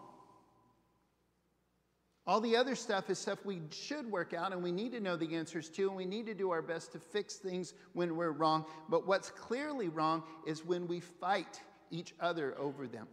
All 2.27 2.41
the 2.41 2.57
other 2.57 2.75
stuff 2.75 3.11
is 3.11 3.19
stuff 3.19 3.45
we 3.45 3.61
should 3.71 4.11
work 4.11 4.33
out 4.33 4.53
and 4.53 4.63
we 4.63 4.73
need 4.73 4.93
to 4.93 5.01
know 5.01 5.17
the 5.17 5.35
answers 5.35 5.69
to, 5.71 5.89
and 5.89 5.97
we 5.97 6.07
need 6.07 6.25
to 6.27 6.35
do 6.35 6.51
our 6.51 6.63
best 6.63 6.93
to 6.93 6.99
fix 6.99 7.37
things 7.37 7.75
when 7.93 8.17
we're 8.17 8.31
wrong. 8.31 8.65
But 8.89 9.07
what's 9.07 9.31
clearly 9.31 9.89
wrong 9.89 10.23
is 10.47 10.65
when 10.65 10.87
we 10.89 11.01
fight 11.01 11.61
each 11.91 12.15
other 12.21 12.59
over 12.59 12.87
them. 12.87 13.09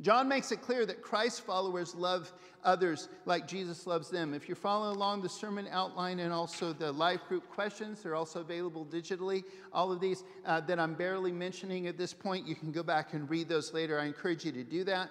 John 0.00 0.28
makes 0.28 0.50
it 0.50 0.62
clear 0.62 0.86
that 0.86 1.02
Christ's 1.02 1.40
followers 1.40 1.94
love 1.94 2.32
others 2.64 3.10
like 3.26 3.46
Jesus 3.46 3.86
loves 3.86 4.08
them. 4.08 4.32
If 4.32 4.48
you're 4.48 4.56
following 4.56 4.96
along 4.96 5.20
the 5.20 5.28
sermon 5.28 5.68
outline 5.70 6.20
and 6.20 6.32
also 6.32 6.72
the 6.72 6.90
life 6.90 7.20
group 7.28 7.46
questions, 7.50 8.02
they're 8.02 8.14
also 8.14 8.40
available 8.40 8.86
digitally. 8.86 9.44
All 9.74 9.92
of 9.92 10.00
these 10.00 10.24
uh, 10.46 10.60
that 10.62 10.78
I'm 10.78 10.94
barely 10.94 11.32
mentioning 11.32 11.86
at 11.86 11.98
this 11.98 12.14
point, 12.14 12.46
you 12.46 12.54
can 12.54 12.72
go 12.72 12.82
back 12.82 13.12
and 13.12 13.28
read 13.28 13.46
those 13.46 13.74
later. 13.74 14.00
I 14.00 14.06
encourage 14.06 14.42
you 14.46 14.52
to 14.52 14.64
do 14.64 14.84
that. 14.84 15.10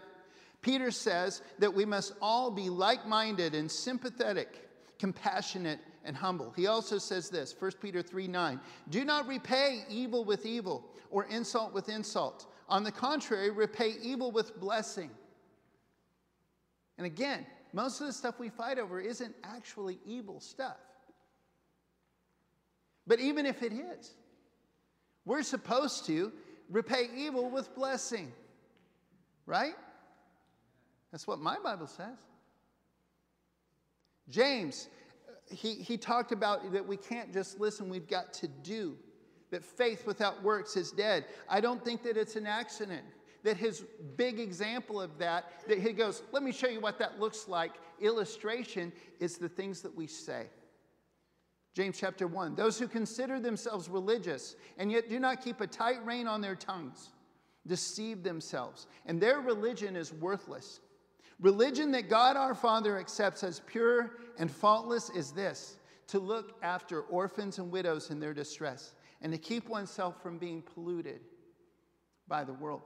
Peter 0.62 0.92
says 0.92 1.42
that 1.60 1.74
we 1.74 1.86
must 1.86 2.14
all 2.22 2.52
be 2.52 2.70
like 2.70 3.08
minded 3.08 3.56
and 3.56 3.72
sympathetic, 3.72 4.70
compassionate, 4.98 5.80
and 6.04 6.16
humble. 6.16 6.52
He 6.56 6.68
also 6.68 6.98
says 6.98 7.30
this 7.30 7.56
1 7.58 7.72
Peter 7.82 8.02
3 8.02 8.28
9 8.28 8.60
Do 8.90 9.06
not 9.06 9.28
repay 9.28 9.84
evil 9.90 10.26
with 10.26 10.46
evil 10.46 10.86
or 11.10 11.26
insult 11.26 11.74
with 11.74 11.90
insult. 11.90 12.48
On 12.68 12.84
the 12.84 12.92
contrary, 12.92 13.50
repay 13.50 13.94
evil 14.02 14.32
with 14.32 14.60
blessing. 14.60 15.10
And 16.98 17.06
again, 17.06 17.46
most 17.74 18.02
of 18.02 18.08
the 18.08 18.14
stuff 18.14 18.40
we 18.40 18.50
fight 18.50 18.78
over 18.78 19.00
isn't 19.00 19.36
actually 19.44 20.00
evil 20.06 20.40
stuff. 20.40 20.78
But 23.08 23.20
even 23.20 23.46
if 23.46 23.64
it 23.64 23.74
is, 23.74 24.14
we're 25.26 25.44
supposed 25.44 26.06
to 26.08 26.32
repay 26.70 27.08
evil 27.16 27.50
with 27.50 27.74
blessing, 27.74 28.32
right? 29.46 29.76
That's 31.12 31.28
what 31.28 31.40
my 31.40 31.58
Bible 31.64 31.88
says. 31.88 32.18
James, 34.30 34.90
he, 35.52 35.76
he 35.76 35.98
talked 35.98 36.32
about 36.32 36.72
that 36.72 36.88
we 36.88 36.98
can't 36.98 37.34
just 37.34 37.60
listen, 37.60 37.90
we've 37.90 38.08
got 38.08 38.34
to 38.34 38.48
do. 38.48 38.96
That 39.52 39.64
faith 39.64 40.06
without 40.06 40.44
works 40.44 40.78
is 40.78 40.92
dead. 40.92 41.26
I 41.50 41.60
don't 41.60 41.84
think 41.84 42.04
that 42.04 42.18
it's 42.18 42.36
an 42.36 42.46
accident. 42.46 43.04
That 43.44 43.58
his 43.58 43.84
big 44.16 44.40
example 44.40 45.02
of 45.02 45.18
that, 45.18 45.52
that 45.68 45.80
he 45.80 45.94
goes, 45.94 46.22
let 46.32 46.44
me 46.44 46.52
show 46.52 46.68
you 46.68 46.80
what 46.80 47.00
that 47.00 47.20
looks 47.20 47.48
like, 47.48 47.72
illustration, 48.00 48.92
is 49.20 49.38
the 49.38 49.50
things 49.50 49.82
that 49.82 49.96
we 49.96 50.06
say. 50.06 50.48
James 51.74 51.98
chapter 52.00 52.28
1 52.28 52.56
Those 52.56 52.78
who 52.78 52.88
consider 52.88 53.40
themselves 53.40 53.90
religious 53.90 54.56
and 54.78 54.92
yet 54.92 55.10
do 55.10 55.20
not 55.20 55.42
keep 55.44 55.62
a 55.62 55.68
tight 55.68 56.06
rein 56.06 56.28
on 56.28 56.42
their 56.42 56.56
tongues 56.56 57.10
deceive 57.68 58.24
themselves, 58.24 58.88
and 59.06 59.22
their 59.22 59.40
religion 59.40 59.96
is 59.96 60.14
worthless. 60.14 60.80
Religion 61.40 61.92
that 61.92 62.10
God 62.10 62.36
our 62.36 62.54
Father 62.54 62.98
accepts 63.00 63.44
as 63.44 63.62
pure 63.62 64.12
and 64.38 64.52
faultless 64.52 65.10
is 65.10 65.32
this 65.32 65.78
to 66.08 66.20
look 66.20 66.58
after 66.62 67.02
orphans 67.02 67.60
and 67.60 67.72
widows 67.72 68.10
in 68.10 68.20
their 68.20 68.34
distress 68.34 68.96
and 69.22 69.32
to 69.32 69.38
keep 69.38 69.70
oneself 69.70 70.22
from 70.22 70.38
being 70.38 70.62
polluted 70.62 71.22
by 72.28 72.44
the 72.44 72.54
world. 72.54 72.82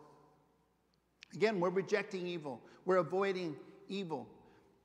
Again, 1.33 1.59
we're 1.59 1.69
rejecting 1.69 2.27
evil, 2.27 2.61
we're 2.85 2.97
avoiding 2.97 3.55
evil, 3.89 4.27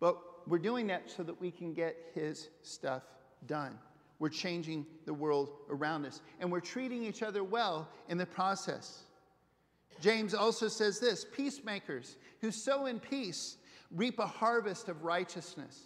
but 0.01 0.19
we're 0.49 0.59
doing 0.59 0.87
that 0.87 1.11
so 1.11 1.23
that 1.23 1.39
we 1.39 1.51
can 1.51 1.75
get 1.75 1.95
His 2.15 2.49
stuff 2.63 3.03
done. 3.47 3.79
We're 4.19 4.31
changing 4.31 4.87
the 5.05 5.15
world 5.15 5.51
around 5.69 6.07
us, 6.07 6.23
and 6.41 6.51
we're 6.51 6.61
treating 6.61 7.05
each 7.05 7.23
other 7.23 7.45
well 7.45 7.87
in 8.09 8.17
the 8.17 8.27
process. 8.27 9.03
James 10.01 10.33
also 10.33 10.69
says 10.69 10.99
this 10.99 11.25
peacemakers 11.25 12.17
who 12.41 12.51
sow 12.51 12.87
in 12.87 12.99
peace 12.99 13.58
reap 13.95 14.19
a 14.19 14.27
harvest 14.27 14.89
of 14.89 15.05
righteousness. 15.05 15.81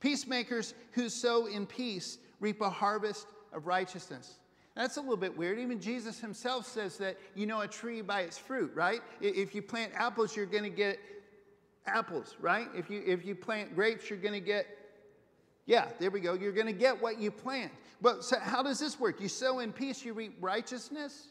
Peacemakers 0.00 0.74
who 0.92 1.08
sow 1.08 1.46
in 1.46 1.66
peace 1.66 2.18
reap 2.40 2.60
a 2.60 2.70
harvest 2.70 3.28
of 3.52 3.66
righteousness. 3.66 4.34
That's 4.74 4.96
a 4.96 5.00
little 5.00 5.16
bit 5.16 5.36
weird. 5.36 5.58
Even 5.58 5.80
Jesus 5.80 6.18
himself 6.18 6.66
says 6.66 6.96
that 6.98 7.18
you 7.34 7.46
know 7.46 7.60
a 7.60 7.68
tree 7.68 8.00
by 8.00 8.22
its 8.22 8.38
fruit, 8.38 8.72
right? 8.74 9.00
If 9.20 9.54
you 9.54 9.62
plant 9.62 9.92
apples, 9.94 10.34
you're 10.34 10.46
going 10.46 10.64
to 10.64 10.70
get 10.70 10.98
apples, 11.86 12.36
right? 12.40 12.68
If 12.74 12.88
you 12.90 13.02
if 13.06 13.24
you 13.24 13.34
plant 13.34 13.74
grapes, 13.74 14.08
you're 14.08 14.18
going 14.18 14.34
to 14.34 14.40
get 14.40 14.66
yeah, 15.66 15.88
there 16.00 16.10
we 16.10 16.20
go. 16.20 16.34
You're 16.34 16.52
going 16.52 16.66
to 16.66 16.72
get 16.72 17.00
what 17.00 17.20
you 17.20 17.30
plant. 17.30 17.70
But 18.00 18.24
so 18.24 18.38
how 18.38 18.62
does 18.62 18.80
this 18.80 18.98
work? 18.98 19.20
You 19.20 19.28
sow 19.28 19.60
in 19.60 19.72
peace, 19.72 20.04
you 20.04 20.12
reap 20.12 20.36
righteousness? 20.40 21.28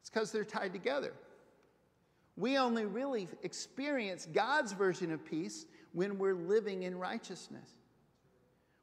It's 0.00 0.10
because 0.10 0.30
they're 0.30 0.44
tied 0.44 0.72
together. 0.72 1.12
We 2.38 2.56
only 2.56 2.86
really 2.86 3.26
experience 3.42 4.26
God's 4.32 4.72
version 4.72 5.10
of 5.10 5.24
peace 5.24 5.66
when 5.92 6.18
we're 6.18 6.36
living 6.36 6.84
in 6.84 6.96
righteousness. 6.96 7.68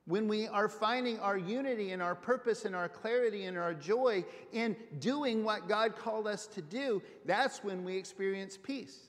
When 0.08 0.28
we 0.28 0.48
are 0.48 0.68
finding 0.68 1.20
our 1.20 1.38
unity 1.38 1.94
and 1.94 2.02
our 2.02 2.16
purpose 2.16 2.66
and 2.66 2.76
our 2.76 2.90
clarity 2.90 3.46
and 3.46 3.58
our 3.58 3.74
joy 3.74 4.26
in 4.52 4.76
doing 5.00 5.46
what 5.46 5.70
God 5.70 5.96
called 5.96 6.28
us 6.28 6.48
to 6.48 6.62
do, 6.62 7.02
that's 7.24 7.64
when 7.64 7.86
we 7.86 7.96
experience 7.96 8.60
peace. 8.62 9.08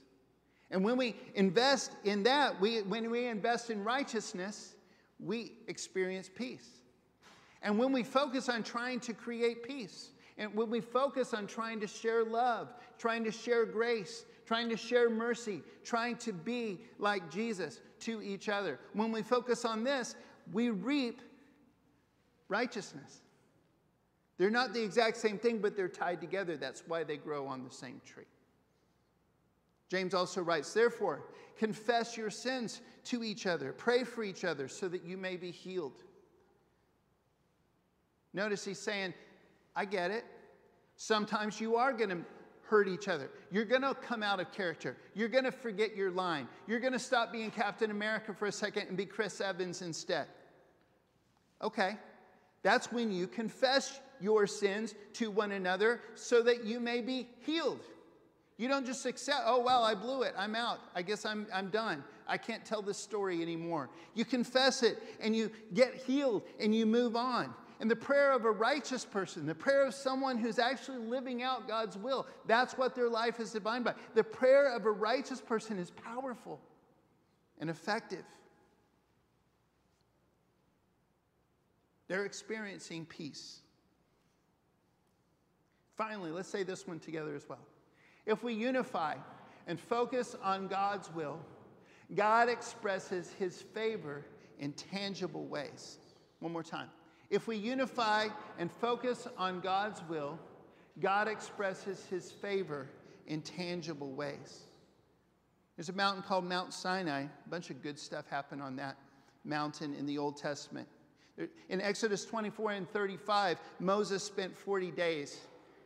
And 0.71 0.85
when 0.85 0.97
we 0.97 1.17
invest 1.35 1.93
in 2.05 2.23
that, 2.23 2.61
we, 2.61 2.83
when 2.83 3.11
we 3.11 3.27
invest 3.27 3.71
in 3.71 3.83
righteousness, 3.83 4.77
we 5.19 5.55
experience 5.67 6.31
peace. 6.33 6.69
And 7.63 7.79
when 7.81 7.91
we 7.91 8.05
focus 8.05 8.49
on 8.49 8.63
trying 8.63 9.01
to 9.01 9.13
create 9.13 9.65
peace, 9.65 10.11
and 10.39 10.55
when 10.55 10.71
we 10.71 10.81
focus 10.81 11.35
on 11.35 11.47
trying 11.47 11.81
to 11.81 11.87
share 11.87 12.25
love, 12.25 12.73
trying 12.99 13.25
to 13.25 13.33
share 13.33 13.65
grace, 13.65 14.25
trying 14.47 14.69
to 14.69 14.77
share 14.77 15.11
mercy, 15.11 15.63
trying 15.85 16.17
to 16.17 16.33
be 16.33 16.81
like 16.99 17.31
Jesus 17.31 17.81
to 18.01 18.23
each 18.23 18.49
other, 18.49 18.79
when 18.93 19.13
we 19.13 19.23
focus 19.23 19.65
on 19.65 19.85
this, 19.85 20.15
we 20.53 20.71
reap 20.71 21.21
righteousness. 22.49 23.21
They're 24.39 24.51
not 24.51 24.73
the 24.73 24.83
exact 24.83 25.17
same 25.17 25.39
thing, 25.39 25.59
but 25.59 25.77
they're 25.77 25.89
tied 25.89 26.21
together. 26.21 26.57
That's 26.57 26.83
why 26.87 27.05
they 27.05 27.17
grow 27.17 27.47
on 27.47 27.65
the 27.65 27.71
same 27.71 28.01
tree. 28.05 28.25
James 29.89 30.15
also 30.15 30.43
writes, 30.43 30.73
Therefore, 30.73 31.23
confess 31.57 32.17
your 32.17 32.31
sins 32.31 32.83
to 33.05 33.25
each 33.25 33.47
other, 33.47 33.73
pray 33.73 34.05
for 34.05 34.23
each 34.23 34.45
other 34.45 34.69
so 34.69 34.89
that 34.89 35.05
you 35.05 35.17
may 35.17 35.37
be 35.37 35.51
healed. 35.51 36.03
Notice 38.35 38.65
he's 38.65 38.79
saying, 38.79 39.15
I 39.75 39.85
get 39.85 40.11
it. 40.11 40.25
Sometimes 40.97 41.61
you 41.61 41.77
are 41.77 41.93
going 41.93 42.11
to 42.11 42.19
hurt 42.68 42.88
each 42.88 43.09
other. 43.09 43.31
You're 43.50 43.64
going 43.64 43.83
to 43.83 43.94
come 43.94 44.22
out 44.22 44.40
of 44.40 44.52
character. 44.52 44.96
You're 45.14 45.29
going 45.29 45.44
to 45.44 45.52
forget 45.52 45.96
your 45.96 46.11
line. 46.11 46.48
You're 46.66 46.81
going 46.81 46.92
to 46.92 46.98
stop 46.98 47.33
being 47.33 47.50
Captain 47.50 47.90
America 47.90 48.35
for 48.35 48.46
a 48.46 48.52
second 48.52 48.88
and 48.88 48.96
be 48.96 49.07
Chris 49.07 49.40
Evans 49.40 49.83
instead. 49.83 50.26
Okay, 51.62 51.96
that's 52.62 52.92
when 52.92 53.11
you 53.11 53.26
confess 53.26 54.00
your 54.20 54.46
sins 54.46 54.94
to 55.14 55.31
one 55.31 55.52
another 55.52 56.00
so 56.14 56.42
that 56.42 56.64
you 56.64 56.81
may 56.81 57.00
be 57.00 57.29
healed. 57.40 57.81
You 58.59 58.68
don't 58.68 58.87
just 58.87 59.05
accept, 59.05 59.42
oh, 59.44 59.61
well, 59.61 59.85
I 59.85 59.94
blew 59.94 60.22
it. 60.22 60.35
I'm 60.37 60.55
out. 60.55 60.81
I 60.94 61.02
guess 61.02 61.26
I'm, 61.26 61.46
I'm 61.52 61.68
done. 61.68 62.02
I 62.26 62.38
can't 62.38 62.64
tell 62.64 62.83
this 62.83 62.98
story 62.98 63.42
anymore. 63.42 63.90
You 64.14 64.24
confess 64.24 64.83
it 64.83 65.02
and 65.20 65.37
you 65.37 65.50
get 65.74 65.94
healed 65.94 66.42
and 66.59 66.74
you 66.74 66.87
move 66.87 67.16
on. 67.16 67.55
And 67.79 67.91
the 67.91 67.97
prayer 67.97 68.33
of 68.33 68.45
a 68.45 68.51
righteous 68.51 69.05
person, 69.05 69.47
the 69.47 69.55
prayer 69.55 69.87
of 69.87 69.95
someone 69.95 70.39
who's 70.39 70.59
actually 70.59 70.99
living 70.99 71.43
out 71.43 71.69
God's 71.69 71.97
will, 71.97 72.27
that's 72.47 72.79
what 72.79 72.95
their 72.95 73.09
life 73.09 73.39
is 73.39 73.53
defined 73.53 73.85
by. 73.85 73.95
The 74.15 74.25
prayer 74.25 74.75
of 74.75 74.87
a 74.87 74.91
righteous 74.91 75.41
person 75.41 75.79
is 75.79 75.91
powerful 75.91 76.61
and 77.59 77.69
effective. 77.69 78.25
They're 82.09 82.25
experiencing 82.25 83.05
peace. 83.05 83.61
Finally, 85.97 86.31
let's 86.31 86.49
say 86.49 86.62
this 86.62 86.87
one 86.87 86.99
together 86.99 87.35
as 87.35 87.49
well. 87.49 87.67
If 88.27 88.43
we 88.43 88.55
unify 88.55 89.17
and 89.67 89.79
focus 89.79 90.37
on 90.43 90.69
God's 90.69 91.12
will, 91.12 91.41
God 92.15 92.49
expresses 92.49 93.33
his 93.39 93.61
favor 93.61 94.25
in 94.59 94.73
tangible 94.73 95.45
ways. 95.47 95.99
One 96.41 96.53
more 96.53 96.62
time. 96.62 96.89
If 97.31 97.47
we 97.47 97.57
unify 97.57 98.29
and 98.59 98.71
focus 98.71 99.27
on 99.37 99.61
God's 99.61 100.03
will, 100.09 100.39
God 101.01 101.29
expresses 101.29 102.05
his 102.09 102.31
favor 102.31 102.89
in 103.27 103.43
tangible 103.43 104.12
ways. 104.12 104.67
There's 105.77 105.89
a 105.89 105.93
mountain 105.93 106.23
called 106.23 106.45
Mount 106.45 106.73
Sinai. 106.73 107.23
A 107.23 107.49
bunch 107.49 107.71
of 107.71 107.83
good 107.83 107.99
stuff 107.99 108.27
happened 108.29 108.62
on 108.62 108.77
that 108.77 108.97
mountain 109.45 109.95
in 109.95 110.07
the 110.07 110.19
Old 110.19 110.37
Testament. 110.37 110.89
In 111.69 111.81
Exodus 111.83 112.25
24 112.25 112.73
and 112.73 112.89
35, 112.91 113.59
Moses 113.79 114.23
spent 114.23 114.57
40 114.57 114.91
days 114.93 115.39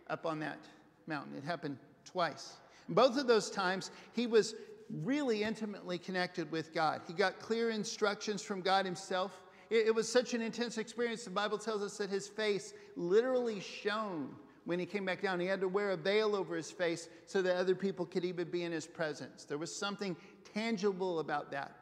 up 0.08 0.26
on 0.26 0.38
that 0.40 0.58
mountain. 1.06 1.34
It 1.36 1.44
happened 1.44 1.76
twice. 2.04 2.56
both 2.88 3.16
of 3.16 3.26
those 3.26 3.50
times, 3.50 3.90
he 4.12 4.26
was 4.26 4.54
really 5.02 5.42
intimately 5.42 5.98
connected 5.98 6.50
with 6.50 6.74
God. 6.74 7.02
He 7.06 7.12
got 7.12 7.38
clear 7.38 7.70
instructions 7.70 8.42
from 8.42 8.60
God 8.60 8.84
himself. 8.84 9.42
It, 9.70 9.86
it 9.86 9.94
was 9.94 10.10
such 10.10 10.34
an 10.34 10.42
intense 10.42 10.78
experience. 10.78 11.24
The 11.24 11.30
Bible 11.30 11.58
tells 11.58 11.82
us 11.82 11.96
that 11.98 12.10
his 12.10 12.28
face 12.28 12.74
literally 12.96 13.60
shone 13.60 14.34
when 14.64 14.78
he 14.78 14.86
came 14.86 15.04
back 15.04 15.22
down. 15.22 15.40
He 15.40 15.46
had 15.46 15.60
to 15.60 15.68
wear 15.68 15.90
a 15.90 15.96
veil 15.96 16.36
over 16.36 16.54
his 16.54 16.70
face 16.70 17.08
so 17.26 17.40
that 17.42 17.56
other 17.56 17.74
people 17.74 18.04
could 18.04 18.24
even 18.24 18.50
be 18.50 18.64
in 18.64 18.72
his 18.72 18.86
presence. 18.86 19.44
There 19.44 19.58
was 19.58 19.74
something 19.74 20.16
tangible 20.54 21.20
about 21.20 21.50
that. 21.52 21.76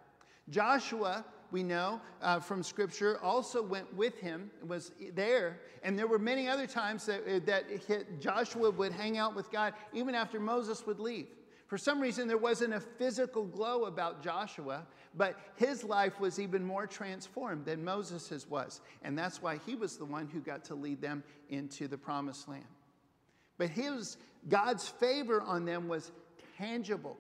Joshua, 0.51 1.25
we 1.51 1.63
know 1.63 2.01
uh, 2.23 2.41
from 2.41 2.63
Scripture, 2.63 3.19
also 3.23 3.63
went 3.63 3.93
with 3.95 4.19
him, 4.19 4.51
was 4.67 4.93
there. 5.15 5.61
And 5.83 5.99
there 5.99 6.07
were 6.07 6.19
many 6.19 6.49
other 6.49 6.67
times 6.67 7.07
that, 7.07 7.23
uh, 7.23 7.41
that 7.47 8.21
Joshua 8.21 8.71
would 8.71 8.93
hang 8.93 9.19
out 9.19 9.35
with 9.35 9.51
God 9.51 9.75
even 9.93 10.15
after 10.15 10.41
Moses 10.41 10.87
would 10.87 11.01
leave. 11.01 11.27
For 11.67 11.77
some 11.77 12.01
reason, 12.01 12.27
there 12.27 12.39
wasn't 12.39 12.73
a 12.73 12.81
physical 12.81 13.45
glow 13.45 13.85
about 13.85 14.23
Joshua, 14.23 14.87
but 15.17 15.39
his 15.57 15.85
life 15.85 16.21
was 16.21 16.39
even 16.39 16.65
more 16.65 16.87
transformed 16.87 17.65
than 17.65 17.85
Moses's 17.85 18.49
was. 18.49 18.81
And 19.03 19.19
that's 19.19 19.43
why 19.43 19.59
he 19.67 19.75
was 19.75 19.97
the 19.97 20.05
one 20.05 20.29
who 20.29 20.41
got 20.41 20.65
to 20.67 20.75
lead 20.75 21.01
them 21.01 21.23
into 21.49 21.89
the 21.89 21.99
promised 21.99 22.49
land. 22.49 22.65
But 23.57 23.71
his, 23.71 24.17
God's 24.49 24.89
favor 24.89 25.41
on 25.43 25.65
them 25.65 25.89
was 25.89 26.13
tangible. 26.57 27.17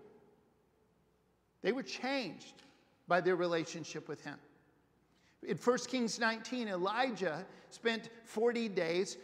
They 1.62 1.72
were 1.72 1.82
changed 1.82 2.62
by 3.08 3.20
their 3.20 3.36
relationship 3.36 4.08
with 4.08 4.22
him. 4.22 4.36
In 5.42 5.56
1 5.56 5.78
Kings 5.88 6.18
19, 6.18 6.68
Elijah 6.68 7.44
spent 7.70 8.10
40 8.24 8.68
days 8.68 9.16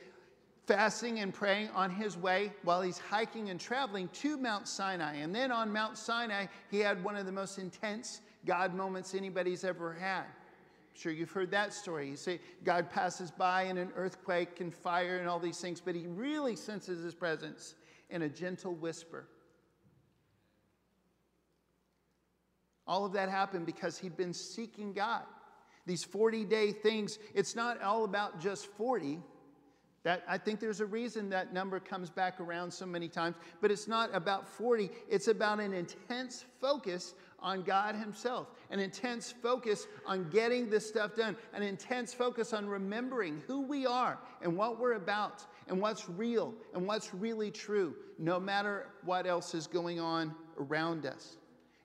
fasting 0.67 1.19
and 1.21 1.35
praying 1.35 1.69
on 1.75 1.91
his 1.91 2.17
way 2.17 2.53
while 2.63 2.81
he's 2.81 2.99
hiking 2.99 3.51
and 3.51 3.61
traveling 3.61 4.09
to 4.09 4.37
Mount 4.37 4.67
Sinai. 4.67 5.17
And 5.17 5.35
then 5.35 5.53
on 5.53 5.73
Mount 5.73 5.99
Sinai, 5.99 6.47
he 6.71 6.79
had 6.79 7.03
one 7.05 7.17
of 7.17 7.27
the 7.27 7.33
most 7.33 7.59
intense 7.59 8.21
God 8.47 8.75
moments 8.75 9.15
anybody's 9.15 9.65
ever 9.65 9.93
had. 9.93 10.25
I'm 10.25 11.01
sure 11.01 11.13
you've 11.13 11.31
heard 11.31 11.51
that 11.51 11.73
story. 11.73 12.09
You 12.09 12.17
say 12.17 12.41
God 12.63 12.91
passes 12.91 13.31
by 13.31 13.65
in 13.65 13.79
an 13.79 13.91
earthquake 13.97 14.61
and 14.61 14.73
fire 14.73 15.19
and 15.19 15.29
all 15.29 15.41
these 15.41 15.59
things, 15.59 15.81
but 15.81 15.95
he 15.95 16.07
really 16.07 16.57
senses 16.57 17.03
his 17.03 17.15
presence 17.15 17.75
in 18.11 18.23
a 18.23 18.29
gentle 18.29 18.75
whisper. 18.75 19.27
All 22.87 23.05
of 23.05 23.13
that 23.15 23.29
happened 23.29 23.67
because 23.67 23.99
he'd 23.99 24.17
been 24.17 24.35
seeking 24.35 24.93
God. 24.93 25.23
These 25.87 26.05
40 26.05 26.45
day 26.45 26.73
things, 26.73 27.19
it's 27.35 27.57
not 27.57 27.81
all 27.83 28.05
about 28.05 28.41
just 28.41 28.67
40. 28.67 29.21
That, 30.03 30.23
I 30.29 30.37
think 30.37 30.61
there's 30.61 30.81
a 30.81 30.87
reason 30.87 31.31
that 31.31 31.55
number 31.55 31.81
comes 31.81 32.11
back 32.11 32.39
around 32.39 32.71
so 32.71 32.85
many 32.85 33.09
times, 33.09 33.37
but 33.63 33.71
it's 33.71 33.89
not 33.89 34.15
about 34.15 34.47
40. 34.47 34.91
It's 35.09 35.29
about 35.29 35.61
an 35.61 35.73
intense 35.73 36.45
focus 36.61 37.15
on 37.45 37.63
God 37.63 37.95
Himself, 37.95 38.49
an 38.71 38.81
intense 38.81 39.31
focus 39.31 39.87
on 40.07 40.29
getting 40.31 40.69
this 40.71 40.89
stuff 40.89 41.15
done, 41.15 41.37
an 41.53 41.63
intense 41.63 42.13
focus 42.13 42.55
on 42.55 42.67
remembering 42.67 43.43
who 43.47 43.61
we 43.61 43.87
are 43.87 44.19
and 44.43 44.57
what 44.57 44.81
we're 44.81 44.95
about 44.95 45.45
and 45.69 45.81
what's 45.81 46.09
real 46.09 46.55
and 46.73 46.87
what's 46.87 47.15
really 47.15 47.51
true, 47.51 47.95
no 48.19 48.41
matter 48.41 48.89
what 49.05 49.27
else 49.27 49.55
is 49.55 49.67
going 49.67 50.01
on 50.01 50.35
around 50.59 51.05
us. 51.05 51.37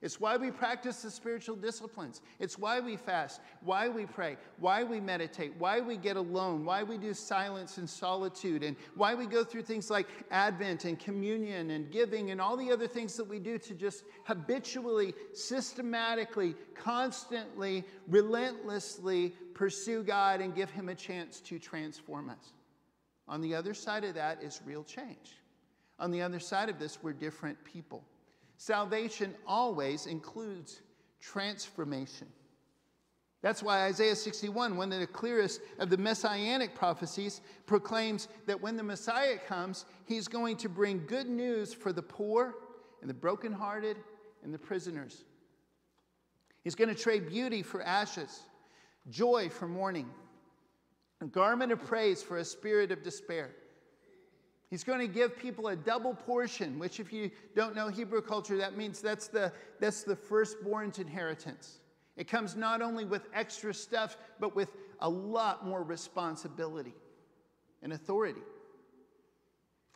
It's 0.02 0.18
why 0.18 0.38
we 0.38 0.50
practice 0.50 1.02
the 1.02 1.10
spiritual 1.10 1.56
disciplines. 1.56 2.22
It's 2.38 2.58
why 2.58 2.80
we 2.80 2.96
fast, 2.96 3.42
why 3.60 3.90
we 3.90 4.06
pray, 4.06 4.38
why 4.58 4.82
we 4.82 4.98
meditate, 4.98 5.52
why 5.58 5.80
we 5.80 5.98
get 5.98 6.16
alone, 6.16 6.64
why 6.64 6.82
we 6.82 6.96
do 6.96 7.12
silence 7.12 7.76
and 7.76 7.88
solitude, 7.88 8.62
and 8.62 8.76
why 8.94 9.14
we 9.14 9.26
go 9.26 9.44
through 9.44 9.62
things 9.62 9.90
like 9.90 10.08
Advent 10.30 10.86
and 10.86 10.98
communion 10.98 11.70
and 11.70 11.90
giving 11.90 12.30
and 12.30 12.40
all 12.40 12.56
the 12.56 12.72
other 12.72 12.88
things 12.88 13.14
that 13.16 13.28
we 13.28 13.38
do 13.38 13.58
to 13.58 13.74
just 13.74 14.04
habitually, 14.24 15.12
systematically, 15.34 16.54
constantly, 16.74 17.84
relentlessly 18.08 19.34
pursue 19.52 20.02
God 20.02 20.40
and 20.40 20.54
give 20.54 20.70
Him 20.70 20.88
a 20.88 20.94
chance 20.94 21.40
to 21.40 21.58
transform 21.58 22.30
us. 22.30 22.54
On 23.28 23.42
the 23.42 23.54
other 23.54 23.74
side 23.74 24.04
of 24.04 24.14
that 24.14 24.42
is 24.42 24.62
real 24.64 24.82
change. 24.82 25.36
On 25.98 26.10
the 26.10 26.22
other 26.22 26.40
side 26.40 26.70
of 26.70 26.78
this, 26.78 27.02
we're 27.02 27.12
different 27.12 27.62
people. 27.64 28.02
Salvation 28.60 29.34
always 29.46 30.04
includes 30.04 30.82
transformation. 31.18 32.26
That's 33.40 33.62
why 33.62 33.86
Isaiah 33.86 34.14
61, 34.14 34.76
one 34.76 34.92
of 34.92 35.00
the 35.00 35.06
clearest 35.06 35.62
of 35.78 35.88
the 35.88 35.96
messianic 35.96 36.74
prophecies, 36.74 37.40
proclaims 37.64 38.28
that 38.44 38.60
when 38.60 38.76
the 38.76 38.82
Messiah 38.82 39.38
comes, 39.38 39.86
he's 40.04 40.28
going 40.28 40.58
to 40.58 40.68
bring 40.68 41.06
good 41.06 41.26
news 41.26 41.72
for 41.72 41.90
the 41.90 42.02
poor 42.02 42.54
and 43.00 43.08
the 43.08 43.14
brokenhearted 43.14 43.96
and 44.44 44.52
the 44.52 44.58
prisoners. 44.58 45.24
He's 46.62 46.74
going 46.74 46.94
to 46.94 47.02
trade 47.02 47.30
beauty 47.30 47.62
for 47.62 47.80
ashes, 47.80 48.40
joy 49.08 49.48
for 49.48 49.68
mourning, 49.68 50.10
a 51.22 51.26
garment 51.26 51.72
of 51.72 51.82
praise 51.82 52.22
for 52.22 52.36
a 52.36 52.44
spirit 52.44 52.92
of 52.92 53.02
despair. 53.02 53.52
He's 54.70 54.84
going 54.84 55.00
to 55.00 55.08
give 55.12 55.36
people 55.36 55.68
a 55.68 55.76
double 55.76 56.14
portion, 56.14 56.78
which, 56.78 57.00
if 57.00 57.12
you 57.12 57.32
don't 57.56 57.74
know 57.74 57.88
Hebrew 57.88 58.22
culture, 58.22 58.56
that 58.58 58.76
means 58.76 59.00
that's 59.00 59.26
the, 59.26 59.52
that's 59.80 60.04
the 60.04 60.14
firstborn's 60.14 61.00
inheritance. 61.00 61.80
It 62.16 62.28
comes 62.28 62.54
not 62.54 62.80
only 62.80 63.04
with 63.04 63.26
extra 63.34 63.74
stuff, 63.74 64.16
but 64.38 64.54
with 64.54 64.68
a 65.00 65.08
lot 65.08 65.66
more 65.66 65.82
responsibility 65.82 66.94
and 67.82 67.92
authority. 67.92 68.42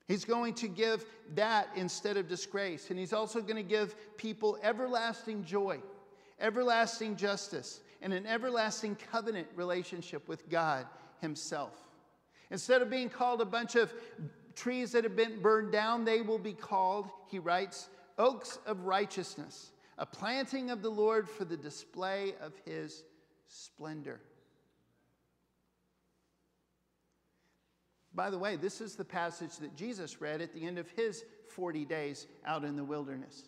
He's 0.08 0.24
going 0.24 0.54
to 0.54 0.68
give 0.68 1.04
that 1.34 1.68
instead 1.76 2.16
of 2.16 2.28
disgrace. 2.28 2.90
And 2.90 2.98
he's 2.98 3.12
also 3.12 3.40
going 3.40 3.56
to 3.56 3.62
give 3.62 3.94
people 4.16 4.58
everlasting 4.62 5.44
joy, 5.44 5.80
everlasting 6.40 7.14
justice, 7.14 7.80
and 8.02 8.12
an 8.12 8.26
everlasting 8.26 8.96
covenant 9.10 9.46
relationship 9.54 10.26
with 10.28 10.48
God 10.50 10.87
Himself. 11.20 11.72
Instead 12.50 12.82
of 12.82 12.90
being 12.90 13.08
called 13.08 13.40
a 13.40 13.46
bunch 13.46 13.76
of 13.76 13.92
trees 14.55 14.93
that 14.93 15.05
have 15.05 15.17
been 15.17 15.40
burned 15.40 15.73
down, 15.73 16.05
they 16.05 16.21
will 16.21 16.38
be 16.38 16.53
called, 16.53 17.11
he 17.29 17.38
writes, 17.38 17.88
oaks 18.19 18.59
of 18.67 18.85
righteousness, 18.87 19.73
a 19.99 20.07
planting 20.07 20.71
of 20.71 20.83
the 20.83 20.90
Lord 20.90 21.29
for 21.29 21.45
the 21.45 21.57
display 21.57 22.35
of 22.40 22.53
his 22.64 23.03
splendor. 23.47 24.21
By 28.14 28.31
the 28.31 28.38
way, 28.38 28.57
this 28.57 28.81
is 28.81 28.95
the 28.95 29.05
passage 29.05 29.57
that 29.57 29.75
Jesus 29.77 30.21
read 30.21 30.40
at 30.40 30.53
the 30.55 30.64
end 30.64 30.79
of 30.79 30.88
his 30.90 31.25
40 31.49 31.85
days 31.85 32.27
out 32.47 32.64
in 32.64 32.77
the 32.77 32.85
wilderness. 32.85 33.45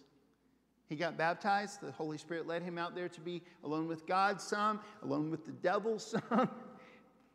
He 0.88 0.96
got 0.96 1.16
baptized. 1.16 1.80
The 1.80 1.92
Holy 1.92 2.18
Spirit 2.18 2.46
led 2.46 2.62
him 2.62 2.78
out 2.78 2.94
there 2.94 3.08
to 3.08 3.20
be 3.20 3.42
alone 3.64 3.88
with 3.88 4.06
God 4.06 4.40
some, 4.40 4.80
alone 5.02 5.30
with 5.30 5.44
the 5.44 5.52
devil 5.52 5.98
some. 6.00 6.50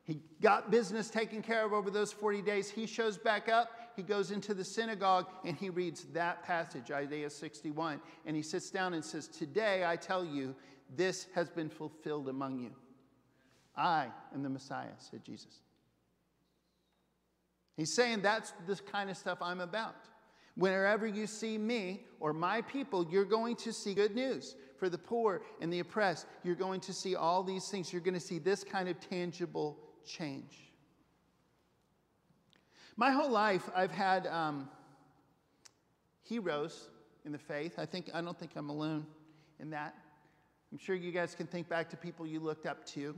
He 0.03 0.21
got 0.41 0.71
business 0.71 1.09
taken 1.09 1.41
care 1.41 1.65
of 1.65 1.73
over 1.73 1.91
those 1.91 2.11
40 2.11 2.41
days. 2.41 2.69
He 2.69 2.87
shows 2.87 3.17
back 3.17 3.49
up. 3.49 3.69
He 3.95 4.01
goes 4.01 4.31
into 4.31 4.53
the 4.53 4.63
synagogue 4.63 5.27
and 5.45 5.55
he 5.55 5.69
reads 5.69 6.05
that 6.13 6.43
passage, 6.43 6.91
Isaiah 6.91 7.29
61. 7.29 8.01
And 8.25 8.35
he 8.35 8.41
sits 8.41 8.71
down 8.71 8.93
and 8.93 9.05
says, 9.05 9.27
Today 9.27 9.85
I 9.85 9.95
tell 9.95 10.25
you, 10.25 10.55
this 10.95 11.27
has 11.35 11.49
been 11.49 11.69
fulfilled 11.69 12.29
among 12.29 12.59
you. 12.59 12.71
I 13.75 14.07
am 14.33 14.43
the 14.43 14.49
Messiah, 14.49 14.89
said 14.97 15.23
Jesus. 15.23 15.61
He's 17.77 17.93
saying 17.93 18.21
that's 18.21 18.53
the 18.67 18.75
kind 18.75 19.09
of 19.09 19.17
stuff 19.17 19.37
I'm 19.41 19.61
about. 19.61 19.95
Whenever 20.55 21.07
you 21.07 21.27
see 21.27 21.57
me 21.57 22.01
or 22.19 22.33
my 22.33 22.61
people, 22.61 23.07
you're 23.09 23.23
going 23.23 23.55
to 23.57 23.71
see 23.71 23.93
good 23.93 24.13
news 24.13 24.55
for 24.77 24.89
the 24.89 24.97
poor 24.97 25.41
and 25.61 25.71
the 25.71 25.79
oppressed. 25.79 26.25
You're 26.43 26.55
going 26.55 26.81
to 26.81 26.93
see 26.93 27.15
all 27.15 27.43
these 27.43 27.69
things. 27.69 27.93
You're 27.93 28.01
going 28.01 28.15
to 28.15 28.19
see 28.19 28.39
this 28.39 28.63
kind 28.63 28.89
of 28.89 28.99
tangible 28.99 29.79
change. 30.05 30.71
My 32.97 33.11
whole 33.11 33.31
life, 33.31 33.69
I've 33.75 33.91
had 33.91 34.27
um, 34.27 34.69
heroes 36.23 36.89
in 37.25 37.31
the 37.31 37.37
faith. 37.37 37.75
I 37.77 37.85
think 37.85 38.09
I 38.13 38.21
don't 38.21 38.37
think 38.37 38.51
I'm 38.55 38.69
alone 38.69 39.05
in 39.59 39.69
that. 39.71 39.95
I'm 40.71 40.77
sure 40.77 40.95
you 40.95 41.11
guys 41.11 41.35
can 41.35 41.47
think 41.47 41.67
back 41.67 41.89
to 41.89 41.97
people 41.97 42.25
you 42.25 42.39
looked 42.39 42.65
up 42.65 42.85
to. 42.87 43.15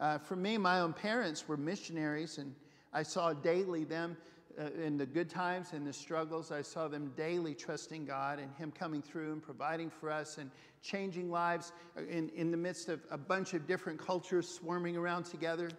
Uh, 0.00 0.18
for 0.18 0.36
me, 0.36 0.58
my 0.58 0.80
own 0.80 0.92
parents 0.92 1.48
were 1.48 1.56
missionaries, 1.56 2.38
and 2.38 2.54
I 2.92 3.02
saw 3.02 3.32
daily 3.32 3.84
them 3.84 4.16
uh, 4.58 4.70
in 4.84 4.96
the 4.96 5.06
good 5.06 5.30
times 5.30 5.72
and 5.72 5.86
the 5.86 5.92
struggles. 5.92 6.52
I 6.52 6.62
saw 6.62 6.88
them 6.88 7.12
daily 7.16 7.54
trusting 7.54 8.04
God 8.04 8.38
and 8.38 8.54
Him 8.56 8.70
coming 8.70 9.02
through 9.02 9.32
and 9.32 9.42
providing 9.42 9.90
for 9.90 10.10
us 10.10 10.38
and 10.38 10.50
changing 10.82 11.30
lives 11.30 11.72
in, 12.08 12.28
in 12.30 12.50
the 12.50 12.56
midst 12.56 12.88
of 12.88 13.00
a 13.10 13.18
bunch 13.18 13.54
of 13.54 13.66
different 13.66 13.98
cultures 13.98 14.48
swarming 14.48 14.96
around 14.96 15.24
together. 15.24 15.70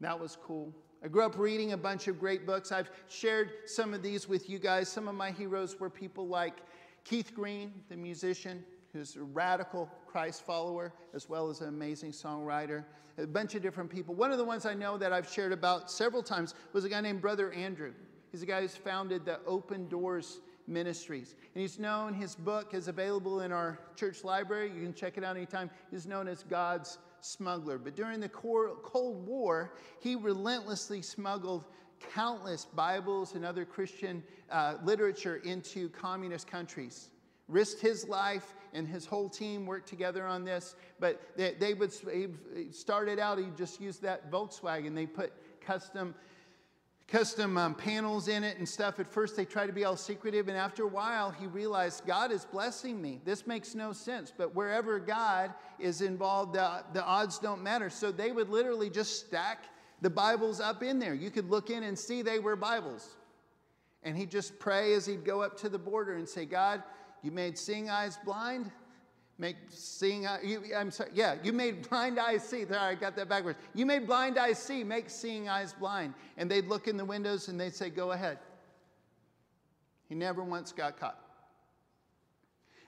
That 0.00 0.18
was 0.18 0.36
cool. 0.42 0.74
I 1.02 1.08
grew 1.08 1.24
up 1.24 1.38
reading 1.38 1.72
a 1.72 1.76
bunch 1.76 2.08
of 2.08 2.18
great 2.18 2.46
books. 2.46 2.72
I've 2.72 2.90
shared 3.08 3.50
some 3.66 3.94
of 3.94 4.02
these 4.02 4.28
with 4.28 4.50
you 4.50 4.58
guys. 4.58 4.88
Some 4.88 5.08
of 5.08 5.14
my 5.14 5.30
heroes 5.30 5.78
were 5.78 5.90
people 5.90 6.26
like 6.26 6.58
Keith 7.04 7.32
Green, 7.34 7.72
the 7.88 7.96
musician, 7.96 8.64
who's 8.92 9.16
a 9.16 9.22
radical 9.22 9.90
Christ 10.06 10.44
follower, 10.44 10.92
as 11.14 11.28
well 11.28 11.48
as 11.48 11.60
an 11.60 11.68
amazing 11.68 12.12
songwriter. 12.12 12.84
A 13.18 13.26
bunch 13.26 13.54
of 13.54 13.62
different 13.62 13.90
people. 13.90 14.14
One 14.14 14.32
of 14.32 14.38
the 14.38 14.44
ones 14.44 14.66
I 14.66 14.74
know 14.74 14.98
that 14.98 15.12
I've 15.12 15.30
shared 15.30 15.52
about 15.52 15.90
several 15.90 16.22
times 16.22 16.54
was 16.72 16.84
a 16.84 16.88
guy 16.88 17.00
named 17.00 17.22
Brother 17.22 17.52
Andrew. 17.52 17.92
He's 18.32 18.42
a 18.42 18.46
guy 18.46 18.60
who's 18.60 18.76
founded 18.76 19.24
the 19.24 19.40
Open 19.46 19.88
Doors 19.88 20.40
Ministries. 20.66 21.36
And 21.54 21.62
he's 21.62 21.78
known, 21.78 22.12
his 22.12 22.34
book 22.34 22.74
is 22.74 22.88
available 22.88 23.40
in 23.40 23.52
our 23.52 23.78
church 23.94 24.24
library. 24.24 24.70
You 24.74 24.82
can 24.82 24.92
check 24.92 25.16
it 25.16 25.24
out 25.24 25.36
anytime. 25.36 25.70
He's 25.90 26.06
known 26.06 26.28
as 26.28 26.42
God's 26.42 26.98
smuggler. 27.26 27.78
But 27.78 27.96
during 27.96 28.20
the 28.20 28.28
Cold 28.28 29.26
War, 29.26 29.72
he 30.00 30.16
relentlessly 30.16 31.02
smuggled 31.02 31.64
countless 32.12 32.64
Bibles 32.64 33.34
and 33.34 33.44
other 33.44 33.64
Christian 33.64 34.22
uh, 34.50 34.74
literature 34.84 35.36
into 35.36 35.88
communist 35.90 36.46
countries. 36.46 37.10
Risked 37.48 37.80
his 37.80 38.08
life 38.08 38.54
and 38.74 38.86
his 38.86 39.06
whole 39.06 39.28
team 39.28 39.66
worked 39.66 39.88
together 39.88 40.26
on 40.26 40.44
this. 40.44 40.74
But 40.98 41.20
they, 41.36 41.54
they 41.54 41.74
would 41.74 41.92
started 42.72 43.18
out, 43.18 43.38
he 43.38 43.46
just 43.56 43.80
used 43.80 44.02
that 44.02 44.30
Volkswagen. 44.30 44.94
They 44.94 45.06
put 45.06 45.32
custom 45.60 46.14
custom 47.08 47.56
um, 47.56 47.74
panels 47.74 48.28
in 48.28 48.42
it 48.42 48.58
and 48.58 48.68
stuff. 48.68 48.98
At 48.98 49.08
first, 49.08 49.36
they 49.36 49.44
tried 49.44 49.66
to 49.66 49.72
be 49.72 49.84
all 49.84 49.96
secretive, 49.96 50.48
and 50.48 50.56
after 50.56 50.82
a 50.82 50.88
while, 50.88 51.30
he 51.30 51.46
realized 51.46 52.04
God 52.06 52.32
is 52.32 52.44
blessing 52.44 53.00
me. 53.00 53.20
This 53.24 53.46
makes 53.46 53.74
no 53.74 53.92
sense, 53.92 54.32
but 54.36 54.54
wherever 54.54 54.98
God 54.98 55.54
is 55.78 56.00
involved, 56.00 56.54
the, 56.54 56.82
the 56.92 57.04
odds 57.04 57.38
don't 57.38 57.62
matter. 57.62 57.90
So 57.90 58.10
they 58.10 58.32
would 58.32 58.48
literally 58.48 58.90
just 58.90 59.26
stack 59.26 59.64
the 60.02 60.10
Bibles 60.10 60.60
up 60.60 60.82
in 60.82 60.98
there. 60.98 61.14
You 61.14 61.30
could 61.30 61.48
look 61.48 61.70
in 61.70 61.84
and 61.84 61.98
see 61.98 62.22
they 62.22 62.38
were 62.38 62.56
Bibles. 62.56 63.16
And 64.02 64.16
he'd 64.16 64.30
just 64.30 64.58
pray 64.58 64.92
as 64.94 65.06
he'd 65.06 65.24
go 65.24 65.42
up 65.42 65.56
to 65.60 65.68
the 65.68 65.78
border 65.78 66.14
and 66.14 66.28
say, 66.28 66.44
God, 66.44 66.82
you 67.22 67.30
made 67.30 67.56
seeing 67.56 67.88
eyes 67.88 68.18
blind 68.24 68.70
make 69.38 69.56
seeing 69.68 70.26
you, 70.42 70.62
i'm 70.76 70.90
sorry 70.90 71.10
yeah 71.14 71.36
you 71.42 71.52
made 71.52 71.88
blind 71.88 72.18
eyes 72.18 72.42
see 72.42 72.64
there 72.64 72.80
i 72.80 72.94
got 72.94 73.14
that 73.16 73.28
backwards. 73.28 73.58
You 73.74 73.84
made 73.84 74.06
blind 74.06 74.38
eyes 74.38 74.58
see 74.58 74.82
make 74.82 75.10
seeing 75.10 75.48
eyes 75.48 75.72
blind. 75.72 76.14
And 76.36 76.50
they'd 76.50 76.66
look 76.66 76.88
in 76.88 76.96
the 76.96 77.04
windows 77.04 77.48
and 77.48 77.60
they'd 77.60 77.74
say 77.74 77.90
go 77.90 78.12
ahead. 78.12 78.38
He 80.08 80.14
never 80.14 80.42
once 80.42 80.72
got 80.72 80.98
caught. 80.98 81.18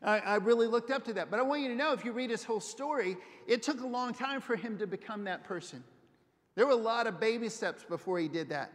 I, 0.03 0.19
I 0.21 0.35
really 0.37 0.67
looked 0.67 0.91
up 0.91 1.05
to 1.07 1.13
that. 1.15 1.31
But 1.31 1.41
i 1.41 1.43
want 1.43 1.61
you 1.63 1.69
to 1.69 1.75
know 1.75 1.93
if 1.93 2.05
you 2.05 2.13
read 2.13 2.31
his 2.31 2.45
whole 2.45 2.61
story 2.61 3.17
it 3.47 3.63
took 3.63 3.81
a 3.81 3.87
long 3.87 4.15
time 4.15 4.41
for 4.41 4.57
him 4.57 4.79
to 4.79 4.87
become 4.87 5.25
that 5.25 5.45
person. 5.45 5.83
There 6.55 6.67
were 6.67 6.73
a 6.73 6.77
lot 6.77 7.07
of 7.07 7.21
baby 7.21 7.49
steps 7.49 7.85
before 7.85 8.19
he 8.19 8.29
did 8.29 8.49
that 8.49 8.73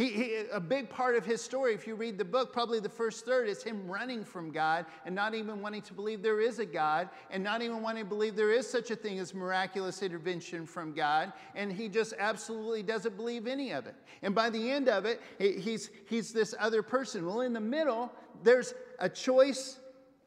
he, 0.00 0.08
he, 0.08 0.42
a 0.50 0.60
big 0.60 0.88
part 0.88 1.14
of 1.14 1.26
his 1.26 1.42
story, 1.42 1.74
if 1.74 1.86
you 1.86 1.94
read 1.94 2.16
the 2.16 2.24
book, 2.24 2.54
probably 2.54 2.80
the 2.80 2.88
first 2.88 3.26
third, 3.26 3.50
is 3.50 3.62
him 3.62 3.86
running 3.86 4.24
from 4.24 4.50
God 4.50 4.86
and 5.04 5.14
not 5.14 5.34
even 5.34 5.60
wanting 5.60 5.82
to 5.82 5.92
believe 5.92 6.22
there 6.22 6.40
is 6.40 6.58
a 6.58 6.64
God 6.64 7.10
and 7.30 7.44
not 7.44 7.60
even 7.60 7.82
wanting 7.82 8.04
to 8.04 8.08
believe 8.08 8.34
there 8.34 8.50
is 8.50 8.66
such 8.66 8.90
a 8.90 8.96
thing 8.96 9.18
as 9.18 9.34
miraculous 9.34 10.02
intervention 10.02 10.64
from 10.64 10.94
God. 10.94 11.34
And 11.54 11.70
he 11.70 11.86
just 11.86 12.14
absolutely 12.18 12.82
doesn't 12.82 13.14
believe 13.14 13.46
any 13.46 13.72
of 13.72 13.86
it. 13.86 13.94
And 14.22 14.34
by 14.34 14.48
the 14.48 14.70
end 14.70 14.88
of 14.88 15.04
it, 15.04 15.20
he's, 15.38 15.90
he's 16.06 16.32
this 16.32 16.54
other 16.58 16.82
person. 16.82 17.26
Well, 17.26 17.42
in 17.42 17.52
the 17.52 17.60
middle, 17.60 18.10
there's 18.42 18.72
a 19.00 19.08
choice 19.08 19.80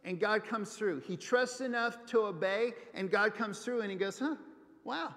and 0.06 0.20
God 0.20 0.46
comes 0.46 0.76
through. 0.76 1.00
He 1.00 1.18
trusts 1.18 1.62
enough 1.62 2.06
to 2.08 2.20
obey 2.28 2.74
and 2.94 3.10
God 3.10 3.34
comes 3.34 3.58
through 3.58 3.82
and 3.82 3.90
he 3.90 3.98
goes, 3.98 4.20
huh, 4.20 4.36
wow. 4.84 5.16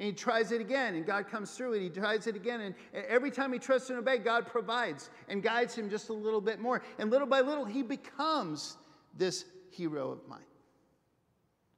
And 0.00 0.06
he 0.06 0.14
tries 0.14 0.50
it 0.50 0.62
again, 0.62 0.94
and 0.94 1.04
God 1.04 1.28
comes 1.28 1.50
through, 1.50 1.74
and 1.74 1.82
he 1.82 1.90
tries 1.90 2.26
it 2.26 2.34
again. 2.34 2.62
And 2.62 2.74
every 3.06 3.30
time 3.30 3.52
he 3.52 3.58
trusts 3.58 3.90
and 3.90 3.98
obeys, 3.98 4.22
God 4.24 4.46
provides 4.46 5.10
and 5.28 5.42
guides 5.42 5.74
him 5.74 5.90
just 5.90 6.08
a 6.08 6.14
little 6.14 6.40
bit 6.40 6.58
more. 6.58 6.80
And 6.98 7.10
little 7.10 7.26
by 7.26 7.42
little, 7.42 7.66
he 7.66 7.82
becomes 7.82 8.78
this 9.18 9.44
hero 9.68 10.10
of 10.10 10.26
mine. 10.26 10.40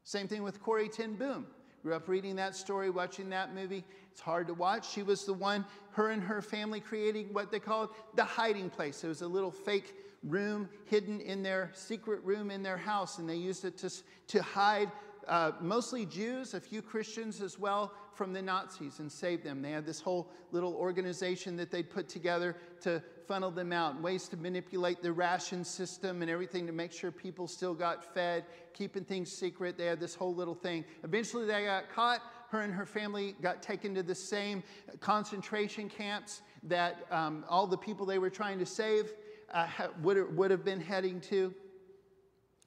Same 0.04 0.28
thing 0.28 0.44
with 0.44 0.62
Corrie 0.62 0.88
ten 0.88 1.16
Boom. 1.16 1.48
Grew 1.82 1.94
up 1.94 2.06
reading 2.06 2.36
that 2.36 2.54
story, 2.54 2.90
watching 2.90 3.28
that 3.30 3.56
movie. 3.56 3.84
It's 4.12 4.20
hard 4.20 4.46
to 4.46 4.54
watch. 4.54 4.88
She 4.88 5.02
was 5.02 5.24
the 5.24 5.32
one, 5.32 5.66
her 5.90 6.10
and 6.10 6.22
her 6.22 6.40
family 6.40 6.78
creating 6.78 7.32
what 7.32 7.50
they 7.50 7.58
called 7.58 7.88
the 8.14 8.22
hiding 8.22 8.70
place. 8.70 9.02
It 9.02 9.08
was 9.08 9.22
a 9.22 9.26
little 9.26 9.50
fake 9.50 9.96
room 10.22 10.68
hidden 10.84 11.20
in 11.20 11.42
their 11.42 11.72
secret 11.74 12.22
room 12.22 12.52
in 12.52 12.62
their 12.62 12.76
house, 12.76 13.18
and 13.18 13.28
they 13.28 13.34
used 13.34 13.64
it 13.64 13.76
to, 13.78 13.90
to 14.28 14.42
hide 14.44 14.92
uh, 15.28 15.52
mostly 15.60 16.06
Jews, 16.06 16.54
a 16.54 16.60
few 16.60 16.82
Christians 16.82 17.40
as 17.40 17.58
well, 17.58 17.92
from 18.14 18.32
the 18.32 18.42
Nazis 18.42 18.98
and 18.98 19.10
saved 19.10 19.44
them. 19.44 19.62
They 19.62 19.70
had 19.70 19.86
this 19.86 20.00
whole 20.00 20.30
little 20.50 20.74
organization 20.74 21.56
that 21.56 21.70
they'd 21.70 21.88
put 21.88 22.08
together 22.08 22.56
to 22.82 23.02
funnel 23.26 23.50
them 23.50 23.72
out, 23.72 24.00
ways 24.00 24.28
to 24.28 24.36
manipulate 24.36 25.02
the 25.02 25.12
ration 25.12 25.64
system 25.64 26.22
and 26.22 26.30
everything 26.30 26.66
to 26.66 26.72
make 26.72 26.92
sure 26.92 27.10
people 27.10 27.48
still 27.48 27.74
got 27.74 28.14
fed, 28.14 28.44
keeping 28.74 29.04
things 29.04 29.32
secret. 29.32 29.78
They 29.78 29.86
had 29.86 30.00
this 30.00 30.14
whole 30.14 30.34
little 30.34 30.54
thing. 30.54 30.84
Eventually, 31.04 31.46
they 31.46 31.64
got 31.64 31.90
caught. 31.90 32.20
Her 32.50 32.60
and 32.60 32.74
her 32.74 32.84
family 32.84 33.34
got 33.40 33.62
taken 33.62 33.94
to 33.94 34.02
the 34.02 34.14
same 34.14 34.62
concentration 35.00 35.88
camps 35.88 36.42
that 36.64 37.06
um, 37.10 37.44
all 37.48 37.66
the 37.66 37.78
people 37.78 38.04
they 38.04 38.18
were 38.18 38.28
trying 38.28 38.58
to 38.58 38.66
save 38.66 39.12
uh, 39.54 39.66
would, 40.02 40.36
would 40.36 40.50
have 40.50 40.64
been 40.64 40.80
heading 40.80 41.20
to. 41.22 41.54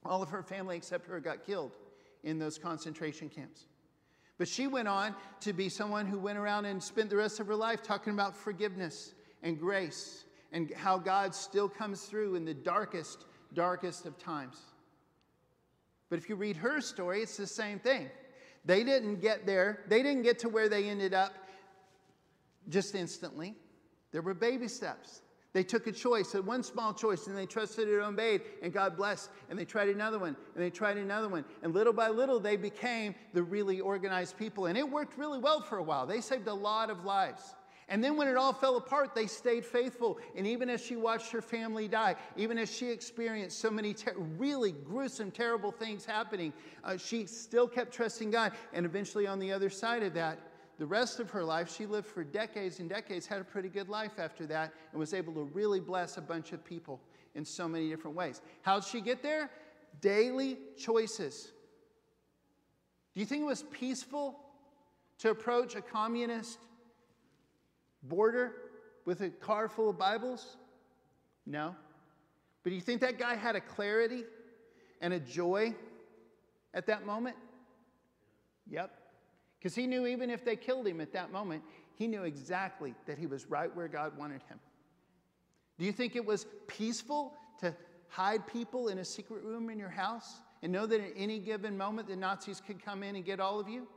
All 0.03 0.23
of 0.23 0.29
her 0.29 0.41
family 0.41 0.77
except 0.77 1.07
her 1.07 1.19
got 1.19 1.45
killed 1.45 1.71
in 2.25 2.37
those 2.37 2.57
concentration 2.57 3.29
camps. 3.29 3.67
But 4.37 4.49
she 4.49 4.67
went 4.67 4.89
on 4.89 5.15
to 5.41 5.53
be 5.53 5.69
someone 5.69 6.05
who 6.05 6.19
went 6.19 6.37
around 6.37 6.65
and 6.65 6.83
spent 6.83 7.09
the 7.09 7.15
rest 7.15 7.39
of 7.39 7.47
her 7.47 7.55
life 7.55 7.81
talking 7.81 8.11
about 8.11 8.35
forgiveness 8.35 9.13
and 9.43 9.57
grace 9.57 10.25
and 10.51 10.71
how 10.73 10.97
God 10.97 11.33
still 11.33 11.69
comes 11.69 12.03
through 12.03 12.35
in 12.35 12.43
the 12.43 12.53
darkest, 12.53 13.25
darkest 13.53 14.05
of 14.05 14.17
times. 14.17 14.59
But 16.09 16.19
if 16.19 16.27
you 16.27 16.35
read 16.35 16.57
her 16.57 16.81
story, 16.81 17.21
it's 17.21 17.37
the 17.37 17.47
same 17.47 17.79
thing. 17.79 18.09
They 18.65 18.83
didn't 18.83 19.21
get 19.21 19.45
there, 19.45 19.83
they 19.87 20.03
didn't 20.03 20.23
get 20.23 20.39
to 20.39 20.49
where 20.49 20.67
they 20.67 20.89
ended 20.89 21.13
up 21.13 21.33
just 22.67 22.95
instantly. 22.95 23.55
There 24.11 24.21
were 24.21 24.33
baby 24.33 24.67
steps. 24.67 25.21
They 25.55 25.63
took 25.63 25.87
a 25.87 25.91
choice, 25.93 26.33
one 26.33 26.63
small 26.63 26.93
choice, 26.93 27.27
and 27.27 27.37
they 27.37 27.45
trusted 27.45 27.87
and 27.87 28.01
obeyed, 28.01 28.41
and 28.61 28.73
God 28.73 28.97
blessed. 28.97 29.29
And 29.49 29.57
they 29.57 29.63
tried 29.63 29.87
another 29.87 30.19
one, 30.19 30.35
and 30.53 30.61
they 30.61 30.69
tried 30.69 30.97
another 30.97 31.29
one. 31.29 31.45
And 31.63 31.73
little 31.73 31.93
by 31.93 32.09
little, 32.09 32.41
they 32.41 32.57
became 32.57 33.15
the 33.31 33.41
really 33.41 33.79
organized 33.79 34.37
people. 34.37 34.65
And 34.65 34.77
it 34.77 34.83
worked 34.83 35.17
really 35.17 35.39
well 35.39 35.61
for 35.61 35.77
a 35.77 35.83
while. 35.83 36.05
They 36.05 36.19
saved 36.19 36.49
a 36.49 36.53
lot 36.53 36.89
of 36.89 37.05
lives. 37.05 37.55
And 37.87 38.03
then 38.03 38.17
when 38.17 38.27
it 38.27 38.35
all 38.35 38.51
fell 38.51 38.75
apart, 38.75 39.15
they 39.15 39.27
stayed 39.27 39.63
faithful. 39.65 40.19
And 40.35 40.45
even 40.45 40.69
as 40.69 40.83
she 40.83 40.97
watched 40.97 41.31
her 41.31 41.41
family 41.41 41.87
die, 41.87 42.17
even 42.35 42.57
as 42.57 42.69
she 42.69 42.89
experienced 42.89 43.59
so 43.59 43.71
many 43.71 43.93
ter- 43.93 44.17
really 44.37 44.73
gruesome, 44.73 45.31
terrible 45.31 45.71
things 45.71 46.03
happening, 46.03 46.51
uh, 46.83 46.97
she 46.97 47.27
still 47.27 47.69
kept 47.69 47.93
trusting 47.93 48.29
God. 48.29 48.51
And 48.73 48.85
eventually, 48.85 49.25
on 49.25 49.39
the 49.39 49.53
other 49.53 49.69
side 49.69 50.03
of 50.03 50.15
that, 50.15 50.44
the 50.77 50.85
rest 50.85 51.19
of 51.19 51.29
her 51.29 51.43
life, 51.43 51.73
she 51.73 51.85
lived 51.85 52.07
for 52.07 52.23
decades 52.23 52.79
and 52.79 52.89
decades, 52.89 53.25
had 53.25 53.39
a 53.39 53.43
pretty 53.43 53.69
good 53.69 53.87
life 53.87 54.19
after 54.19 54.45
that, 54.47 54.73
and 54.91 54.99
was 54.99 55.13
able 55.13 55.33
to 55.33 55.43
really 55.53 55.79
bless 55.79 56.17
a 56.17 56.21
bunch 56.21 56.51
of 56.51 56.63
people 56.63 56.99
in 57.33 57.45
so 57.45 57.67
many 57.67 57.89
different 57.89 58.15
ways. 58.15 58.41
How'd 58.61 58.83
she 58.83 59.01
get 59.01 59.23
there? 59.23 59.49
Daily 60.01 60.57
choices. 60.77 61.51
Do 63.13 63.21
you 63.21 63.25
think 63.25 63.43
it 63.43 63.45
was 63.45 63.63
peaceful 63.71 64.39
to 65.19 65.29
approach 65.29 65.75
a 65.75 65.81
communist 65.81 66.59
border 68.03 68.55
with 69.05 69.21
a 69.21 69.29
car 69.29 69.69
full 69.69 69.89
of 69.89 69.97
Bibles? 69.97 70.57
No. 71.45 71.75
But 72.63 72.71
do 72.71 72.75
you 72.75 72.81
think 72.81 73.01
that 73.01 73.17
guy 73.17 73.35
had 73.35 73.55
a 73.55 73.61
clarity 73.61 74.23
and 74.99 75.13
a 75.13 75.19
joy 75.19 75.73
at 76.73 76.87
that 76.87 77.05
moment? 77.05 77.37
Yep. 78.69 78.91
Because 79.65 79.75
he 79.75 79.87
knew 79.87 80.05
even 80.05 80.29
if 80.29 80.45
they 80.45 80.55
killed 80.55 80.85
him 80.85 81.01
at 81.01 81.11
that 81.13 81.31
moment, 81.31 81.63
he 81.95 82.05
knew 82.05 82.21
exactly 82.21 82.93
that 83.07 83.17
he 83.17 83.25
was 83.25 83.49
right 83.49 83.75
where 83.75 83.87
God 83.87 84.15
wanted 84.15 84.43
him. 84.43 84.59
Do 85.79 85.85
you 85.85 85.91
think 85.91 86.15
it 86.15 86.23
was 86.23 86.45
peaceful 86.67 87.33
to 87.61 87.75
hide 88.07 88.45
people 88.45 88.89
in 88.89 88.99
a 88.99 89.03
secret 89.03 89.43
room 89.43 89.71
in 89.71 89.79
your 89.79 89.89
house 89.89 90.39
and 90.61 90.71
know 90.71 90.85
that 90.85 91.01
at 91.01 91.13
any 91.17 91.39
given 91.39 91.75
moment 91.75 92.07
the 92.07 92.15
Nazis 92.15 92.61
could 92.61 92.79
come 92.79 93.01
in 93.01 93.15
and 93.15 93.25
get 93.25 93.39
all 93.39 93.59
of 93.59 93.67
you? 93.67 93.87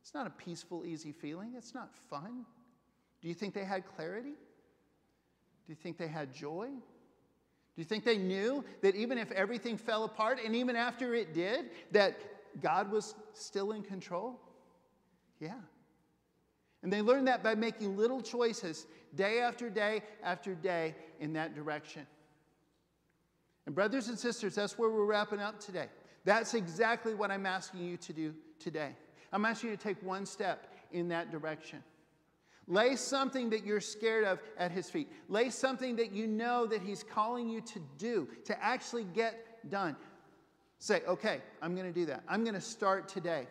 It's 0.00 0.14
not 0.14 0.26
a 0.26 0.30
peaceful, 0.30 0.86
easy 0.86 1.12
feeling. 1.12 1.52
It's 1.54 1.74
not 1.74 1.94
fun. 2.08 2.46
Do 3.20 3.28
you 3.28 3.34
think 3.34 3.52
they 3.52 3.64
had 3.64 3.84
clarity? 3.96 4.32
Do 4.32 5.68
you 5.68 5.74
think 5.74 5.98
they 5.98 6.08
had 6.08 6.32
joy? 6.34 6.68
Do 6.68 7.76
you 7.76 7.84
think 7.84 8.06
they 8.06 8.16
knew 8.16 8.64
that 8.80 8.94
even 8.94 9.18
if 9.18 9.30
everything 9.32 9.76
fell 9.76 10.04
apart 10.04 10.38
and 10.42 10.56
even 10.56 10.76
after 10.76 11.14
it 11.14 11.34
did, 11.34 11.66
that 11.92 12.16
God 12.62 12.90
was 12.90 13.14
still 13.34 13.72
in 13.72 13.82
control? 13.82 14.40
Yeah. 15.40 15.54
And 16.82 16.92
they 16.92 17.02
learn 17.02 17.24
that 17.24 17.42
by 17.42 17.54
making 17.54 17.96
little 17.96 18.20
choices 18.20 18.86
day 19.14 19.40
after 19.40 19.70
day 19.70 20.02
after 20.22 20.54
day 20.54 20.94
in 21.18 21.32
that 21.32 21.54
direction. 21.54 22.06
And, 23.66 23.74
brothers 23.74 24.08
and 24.08 24.18
sisters, 24.18 24.54
that's 24.54 24.78
where 24.78 24.90
we're 24.90 25.06
wrapping 25.06 25.40
up 25.40 25.58
today. 25.58 25.86
That's 26.24 26.54
exactly 26.54 27.14
what 27.14 27.30
I'm 27.30 27.46
asking 27.46 27.80
you 27.80 27.96
to 27.98 28.12
do 28.12 28.34
today. 28.58 28.94
I'm 29.32 29.44
asking 29.44 29.70
you 29.70 29.76
to 29.76 29.82
take 29.82 30.02
one 30.02 30.26
step 30.26 30.66
in 30.92 31.08
that 31.08 31.30
direction. 31.30 31.82
Lay 32.66 32.96
something 32.96 33.50
that 33.50 33.64
you're 33.64 33.80
scared 33.80 34.24
of 34.24 34.40
at 34.58 34.70
his 34.70 34.88
feet. 34.88 35.08
Lay 35.28 35.50
something 35.50 35.96
that 35.96 36.12
you 36.12 36.26
know 36.26 36.66
that 36.66 36.82
he's 36.82 37.02
calling 37.02 37.48
you 37.48 37.60
to 37.60 37.80
do, 37.98 38.28
to 38.44 38.64
actually 38.64 39.04
get 39.04 39.70
done. 39.70 39.96
Say, 40.78 41.02
okay, 41.08 41.40
I'm 41.60 41.74
going 41.74 41.86
to 41.86 41.98
do 41.98 42.06
that. 42.06 42.22
I'm 42.28 42.42
going 42.42 42.54
to 42.54 42.60
start 42.60 43.08
today. 43.08 43.46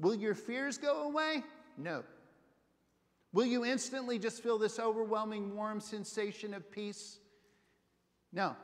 Will 0.00 0.14
your 0.14 0.34
fears 0.34 0.78
go 0.78 1.02
away? 1.02 1.42
No. 1.76 2.02
Will 3.32 3.46
you 3.46 3.64
instantly 3.64 4.18
just 4.18 4.42
feel 4.42 4.58
this 4.58 4.78
overwhelming, 4.78 5.54
warm 5.54 5.80
sensation 5.80 6.54
of 6.54 6.70
peace? 6.70 7.18
No. 8.32 8.56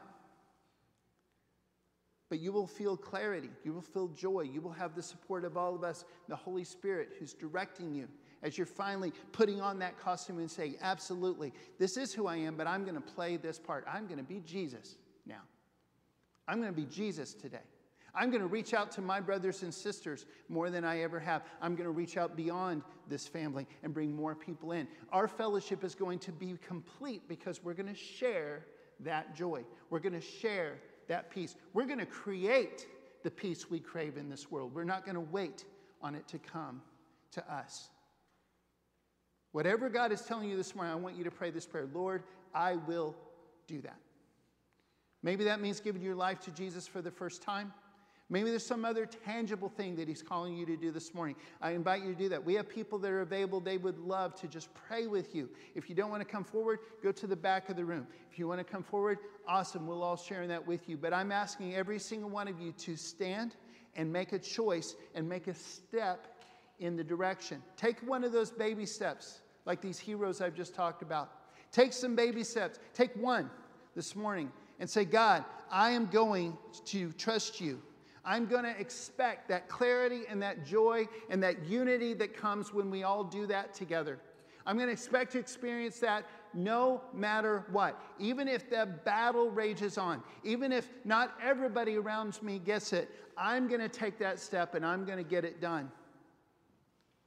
But 2.29 2.41
you 2.41 2.51
will 2.51 2.67
feel 2.67 2.97
clarity. 2.97 3.51
You 3.65 3.73
will 3.73 3.83
feel 3.83 4.09
joy. 4.09 4.41
You 4.41 4.61
will 4.61 4.73
have 4.73 4.97
the 4.97 5.03
support 5.03 5.45
of 5.45 5.57
all 5.57 5.75
of 5.75 5.85
us, 5.85 6.05
the 6.29 6.35
Holy 6.35 6.65
Spirit, 6.65 7.11
who's 7.19 7.33
directing 7.33 7.95
you 7.95 8.09
as 8.43 8.59
you're 8.59 8.67
finally 8.67 9.13
putting 9.33 9.61
on 9.61 9.79
that 9.79 9.99
costume 9.99 10.39
and 10.39 10.51
saying, 10.51 10.77
Absolutely, 10.81 11.53
this 11.79 11.97
is 11.97 12.13
who 12.13 12.27
I 12.27 12.37
am, 12.37 12.57
but 12.57 12.67
I'm 12.67 12.83
going 12.83 12.97
to 12.97 13.01
play 13.01 13.37
this 13.37 13.59
part. 13.59 13.85
I'm 13.89 14.07
going 14.07 14.19
to 14.19 14.25
be 14.25 14.41
Jesus 14.41 14.97
now. 15.25 15.43
I'm 16.49 16.61
going 16.61 16.75
to 16.75 16.81
be 16.81 16.87
Jesus 16.87 17.35
today. 17.35 17.59
I'm 18.17 18.31
going 18.31 18.41
to 18.41 18.49
reach 18.49 18.73
out 18.73 18.91
to 18.93 19.03
my 19.03 19.21
brothers 19.21 19.63
and 19.63 19.73
sisters 19.73 20.25
more 20.49 20.71
than 20.71 20.85
I 20.85 21.03
ever 21.03 21.21
have. 21.21 21.43
I'm 21.61 21.77
going 21.77 21.85
to 21.85 21.93
reach 21.93 22.17
out 22.17 22.35
beyond 22.35 22.83
this 23.09 23.29
family 23.29 23.67
and 23.83 23.93
bring 23.93 24.17
more 24.17 24.35
people 24.35 24.73
in. 24.73 24.89
Our 25.13 25.29
fellowship 25.29 25.85
is 25.85 25.95
going 25.95 26.19
to 26.21 26.33
be 26.33 26.57
complete 26.67 27.29
because 27.29 27.63
we're 27.63 27.75
going 27.75 27.93
to 27.93 27.95
share 27.95 28.65
that 29.01 29.37
joy. 29.37 29.65
We're 29.91 30.01
going 30.01 30.15
to 30.15 30.21
share 30.21 30.79
that 31.09 31.31
peace. 31.31 31.55
We're 31.75 31.85
going 31.85 31.99
to 31.99 32.07
create 32.07 32.87
the 33.23 33.31
peace 33.31 33.71
we 33.71 33.81
crave 33.81 34.17
in 34.17 34.31
this 34.31 34.51
world. 34.51 34.75
We're 34.75 34.85
not 34.85 35.05
going 35.05 35.17
to 35.17 35.21
wait 35.21 35.65
on 36.01 36.15
it 36.15 36.27
to 36.29 36.39
come 36.39 36.81
to 37.33 37.53
us. 37.53 37.91
Whatever 39.53 39.89
God 39.89 40.13
is 40.13 40.23
telling 40.23 40.49
you 40.49 40.57
this 40.57 40.75
morning, 40.75 40.93
I 40.93 40.97
want 40.97 41.17
you 41.17 41.25
to 41.25 41.31
pray 41.31 41.51
this 41.51 41.67
prayer 41.67 41.89
Lord, 41.93 42.23
I 42.55 42.77
will 42.77 43.15
do 43.67 43.81
that. 43.83 43.97
Maybe 45.23 45.45
that 45.45 45.61
means 45.61 45.81
giving 45.81 46.03
your 46.03 46.15
life 46.15 46.41
to 46.41 46.51
Jesus 46.51 46.87
for 46.87 47.03
the 47.03 47.11
first 47.11 47.43
time. 47.43 47.73
Maybe 48.29 48.51
there's 48.51 48.67
some 48.67 48.85
other 48.85 49.07
tangible 49.07 49.69
thing 49.69 49.95
that 49.97 50.09
He's 50.09 50.23
calling 50.23 50.57
you 50.57 50.67
to 50.67 50.77
do 50.77 50.91
this 50.91 51.15
morning. 51.15 51.37
I 51.63 51.71
invite 51.71 52.03
you 52.03 52.13
to 52.13 52.19
do 52.19 52.29
that. 52.31 52.45
We 52.45 52.55
have 52.55 52.69
people 52.69 52.99
that 52.99 53.11
are 53.11 53.21
available. 53.21 53.61
They 53.61 53.79
would 53.79 53.99
love 54.01 54.35
to 54.41 54.49
just 54.49 54.69
pray 54.75 55.07
with 55.07 55.33
you. 55.35 55.49
If 55.77 55.89
you 55.89 55.95
don't 55.95 56.11
want 56.11 56.23
to 56.23 56.29
come 56.29 56.43
forward, 56.43 56.81
go 57.05 57.13
to 57.13 57.27
the 57.29 57.37
back 57.37 57.69
of 57.69 57.77
the 57.77 57.85
room. 57.85 58.07
If 58.31 58.37
you 58.37 58.49
want 58.49 58.59
to 58.59 58.65
come 58.65 58.83
forward, 58.83 59.19
awesome. 59.47 59.87
We'll 59.87 60.03
all 60.03 60.17
share 60.17 60.47
that 60.49 60.67
with 60.67 60.89
you. 60.89 60.97
But 60.97 61.15
I'm 61.15 61.31
asking 61.31 61.77
every 61.77 62.01
single 62.01 62.29
one 62.29 62.49
of 62.49 62.61
you 62.61 62.73
to 62.73 62.97
stand 62.97 63.55
and 63.95 64.13
make 64.13 64.33
a 64.33 64.41
choice 64.41 64.97
and 65.15 65.29
make 65.29 65.47
a 65.47 65.55
step 65.55 66.27
in 66.81 66.97
the 66.97 67.05
direction. 67.05 67.63
Take 67.77 68.01
one 68.01 68.25
of 68.25 68.33
those 68.33 68.51
baby 68.51 68.87
steps, 68.87 69.41
like 69.67 69.81
these 69.81 70.01
heroes 70.01 70.41
I've 70.41 70.55
just 70.55 70.75
talked 70.75 71.03
about. 71.03 71.31
Take 71.71 71.93
some 71.93 72.17
baby 72.17 72.43
steps. 72.43 72.81
Take 72.93 73.15
one 73.15 73.51
this 73.95 74.17
morning 74.17 74.51
and 74.81 74.91
say, 74.91 75.05
God, 75.05 75.45
I 75.71 75.91
am 75.91 76.07
going 76.07 76.59
to 76.87 77.13
trust 77.13 77.61
you. 77.61 77.81
I'm 78.27 78.47
going 78.47 78.65
to 78.65 78.79
expect 78.79 79.49
that 79.49 79.69
clarity 79.69 80.23
and 80.29 80.43
that 80.43 80.67
joy 80.67 81.07
and 81.31 81.41
that 81.45 81.65
unity 81.65 82.13
that 82.15 82.37
comes 82.37 82.75
when 82.75 82.91
we 82.91 83.05
all 83.05 83.23
do 83.23 83.47
that 83.47 83.73
together. 83.73 84.19
I'm 84.67 84.77
going 84.77 84.89
to 84.89 84.93
expect 84.93 85.33
to 85.33 85.39
experience 85.39 86.01
that 86.01 86.27
no 86.53 87.03
matter 87.15 87.65
what. 87.71 88.03
Even 88.19 88.49
if 88.49 88.69
the 88.69 88.89
battle 89.05 89.49
rages 89.51 89.97
on, 89.97 90.23
even 90.43 90.73
if 90.73 90.89
not 91.05 91.35
everybody 91.41 91.97
around 91.97 92.43
me 92.43 92.59
gets 92.59 92.93
it, 92.93 93.09
I'm 93.39 93.69
going 93.69 93.81
to 93.81 93.89
take 93.89 94.19
that 94.19 94.41
step 94.41 94.75
and 94.75 94.85
I'm 94.85 95.05
going 95.05 95.19
to 95.19 95.25
get 95.25 95.45
it 95.45 95.61
done. 95.61 95.91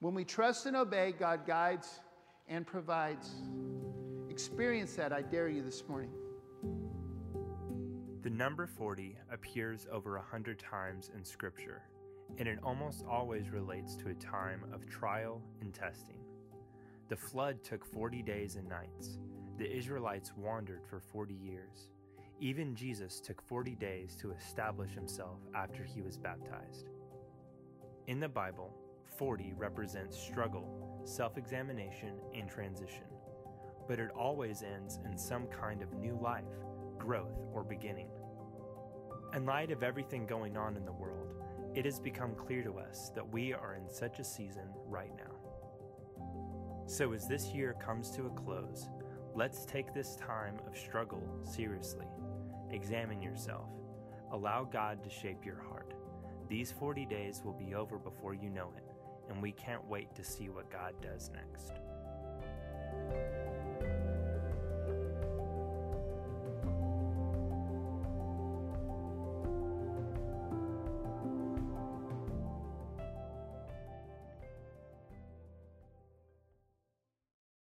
When 0.02 0.14
we 0.14 0.26
trust 0.26 0.66
and 0.66 0.76
obey, 0.76 1.14
God 1.18 1.46
guides 1.48 2.02
and 2.50 2.68
provides. 2.68 3.30
Experience 4.30 4.96
that, 4.96 5.14
I 5.14 5.22
dare 5.22 5.48
you 5.48 5.62
this 5.62 5.88
morning. 5.88 6.12
The 8.30 8.36
number 8.36 8.68
40 8.68 9.18
appears 9.32 9.88
over 9.92 10.18
a 10.18 10.22
hundred 10.22 10.60
times 10.60 11.10
in 11.16 11.26
Scripture, 11.26 11.82
and 12.38 12.48
it 12.48 12.60
almost 12.62 13.04
always 13.10 13.50
relates 13.50 13.96
to 13.96 14.10
a 14.10 14.14
time 14.14 14.66
of 14.72 14.88
trial 14.88 15.42
and 15.62 15.74
testing. 15.74 16.20
The 17.08 17.16
flood 17.16 17.64
took 17.64 17.84
40 17.84 18.22
days 18.22 18.56
and 18.56 18.70
nights. 18.70 19.18
The 19.58 19.76
Israelites 19.76 20.32
wandered 20.38 20.86
for 20.88 21.00
40 21.00 21.34
years. 21.34 21.90
Even 22.40 22.76
Jesus 22.76 23.20
took 23.20 23.42
40 23.42 23.74
days 23.74 24.16
to 24.18 24.32
establish 24.32 24.94
himself 24.94 25.40
after 25.56 25.84
he 25.84 26.04
was 26.04 26.20
baptized. 26.20 26.92
In 28.06 28.20
the 28.20 28.30
Bible, 28.30 28.76
40 29.18 29.56
represents 29.58 30.16
struggle, 30.16 31.02
self 31.04 31.36
examination, 31.36 32.14
and 32.36 32.48
transition, 32.48 33.08
but 33.88 34.00
it 34.00 34.12
always 34.12 34.62
ends 34.62 35.00
in 35.04 35.18
some 35.18 35.48
kind 35.48 35.82
of 35.82 35.94
new 35.94 36.16
life 36.22 36.46
growth, 37.00 37.40
or 37.54 37.64
beginning. 37.64 38.10
In 39.36 39.46
light 39.46 39.70
of 39.70 39.84
everything 39.84 40.26
going 40.26 40.58
on 40.58 40.76
in 40.76 40.86
the 40.86 40.92
world, 40.92 41.36
it 41.76 41.86
has 41.86 42.00
become 42.00 42.34
clear 42.34 42.64
to 42.64 42.80
us 42.80 43.12
that 43.14 43.32
we 43.32 43.54
are 43.54 43.76
in 43.76 43.88
such 43.88 44.18
a 44.18 44.24
season 44.24 44.64
right 44.88 45.12
now. 45.16 46.26
So, 46.88 47.14
as 47.14 47.28
this 47.28 47.54
year 47.54 47.76
comes 47.80 48.10
to 48.12 48.26
a 48.26 48.32
close, 48.32 48.90
let's 49.36 49.66
take 49.66 49.94
this 49.94 50.16
time 50.16 50.58
of 50.66 50.76
struggle 50.76 51.22
seriously. 51.44 52.08
Examine 52.72 53.22
yourself. 53.22 53.70
Allow 54.32 54.64
God 54.64 55.04
to 55.04 55.10
shape 55.12 55.46
your 55.46 55.62
heart. 55.70 55.94
These 56.50 56.72
40 56.72 57.06
days 57.06 57.44
will 57.46 57.54
be 57.54 57.76
over 57.76 58.00
before 58.00 58.34
you 58.34 58.50
know 58.50 58.74
it, 58.76 58.84
and 59.30 59.40
we 59.40 59.52
can't 59.52 59.88
wait 59.88 60.16
to 60.16 60.24
see 60.24 60.50
what 60.50 60.72
God 60.72 60.96
does 61.04 61.30
next. 61.30 61.74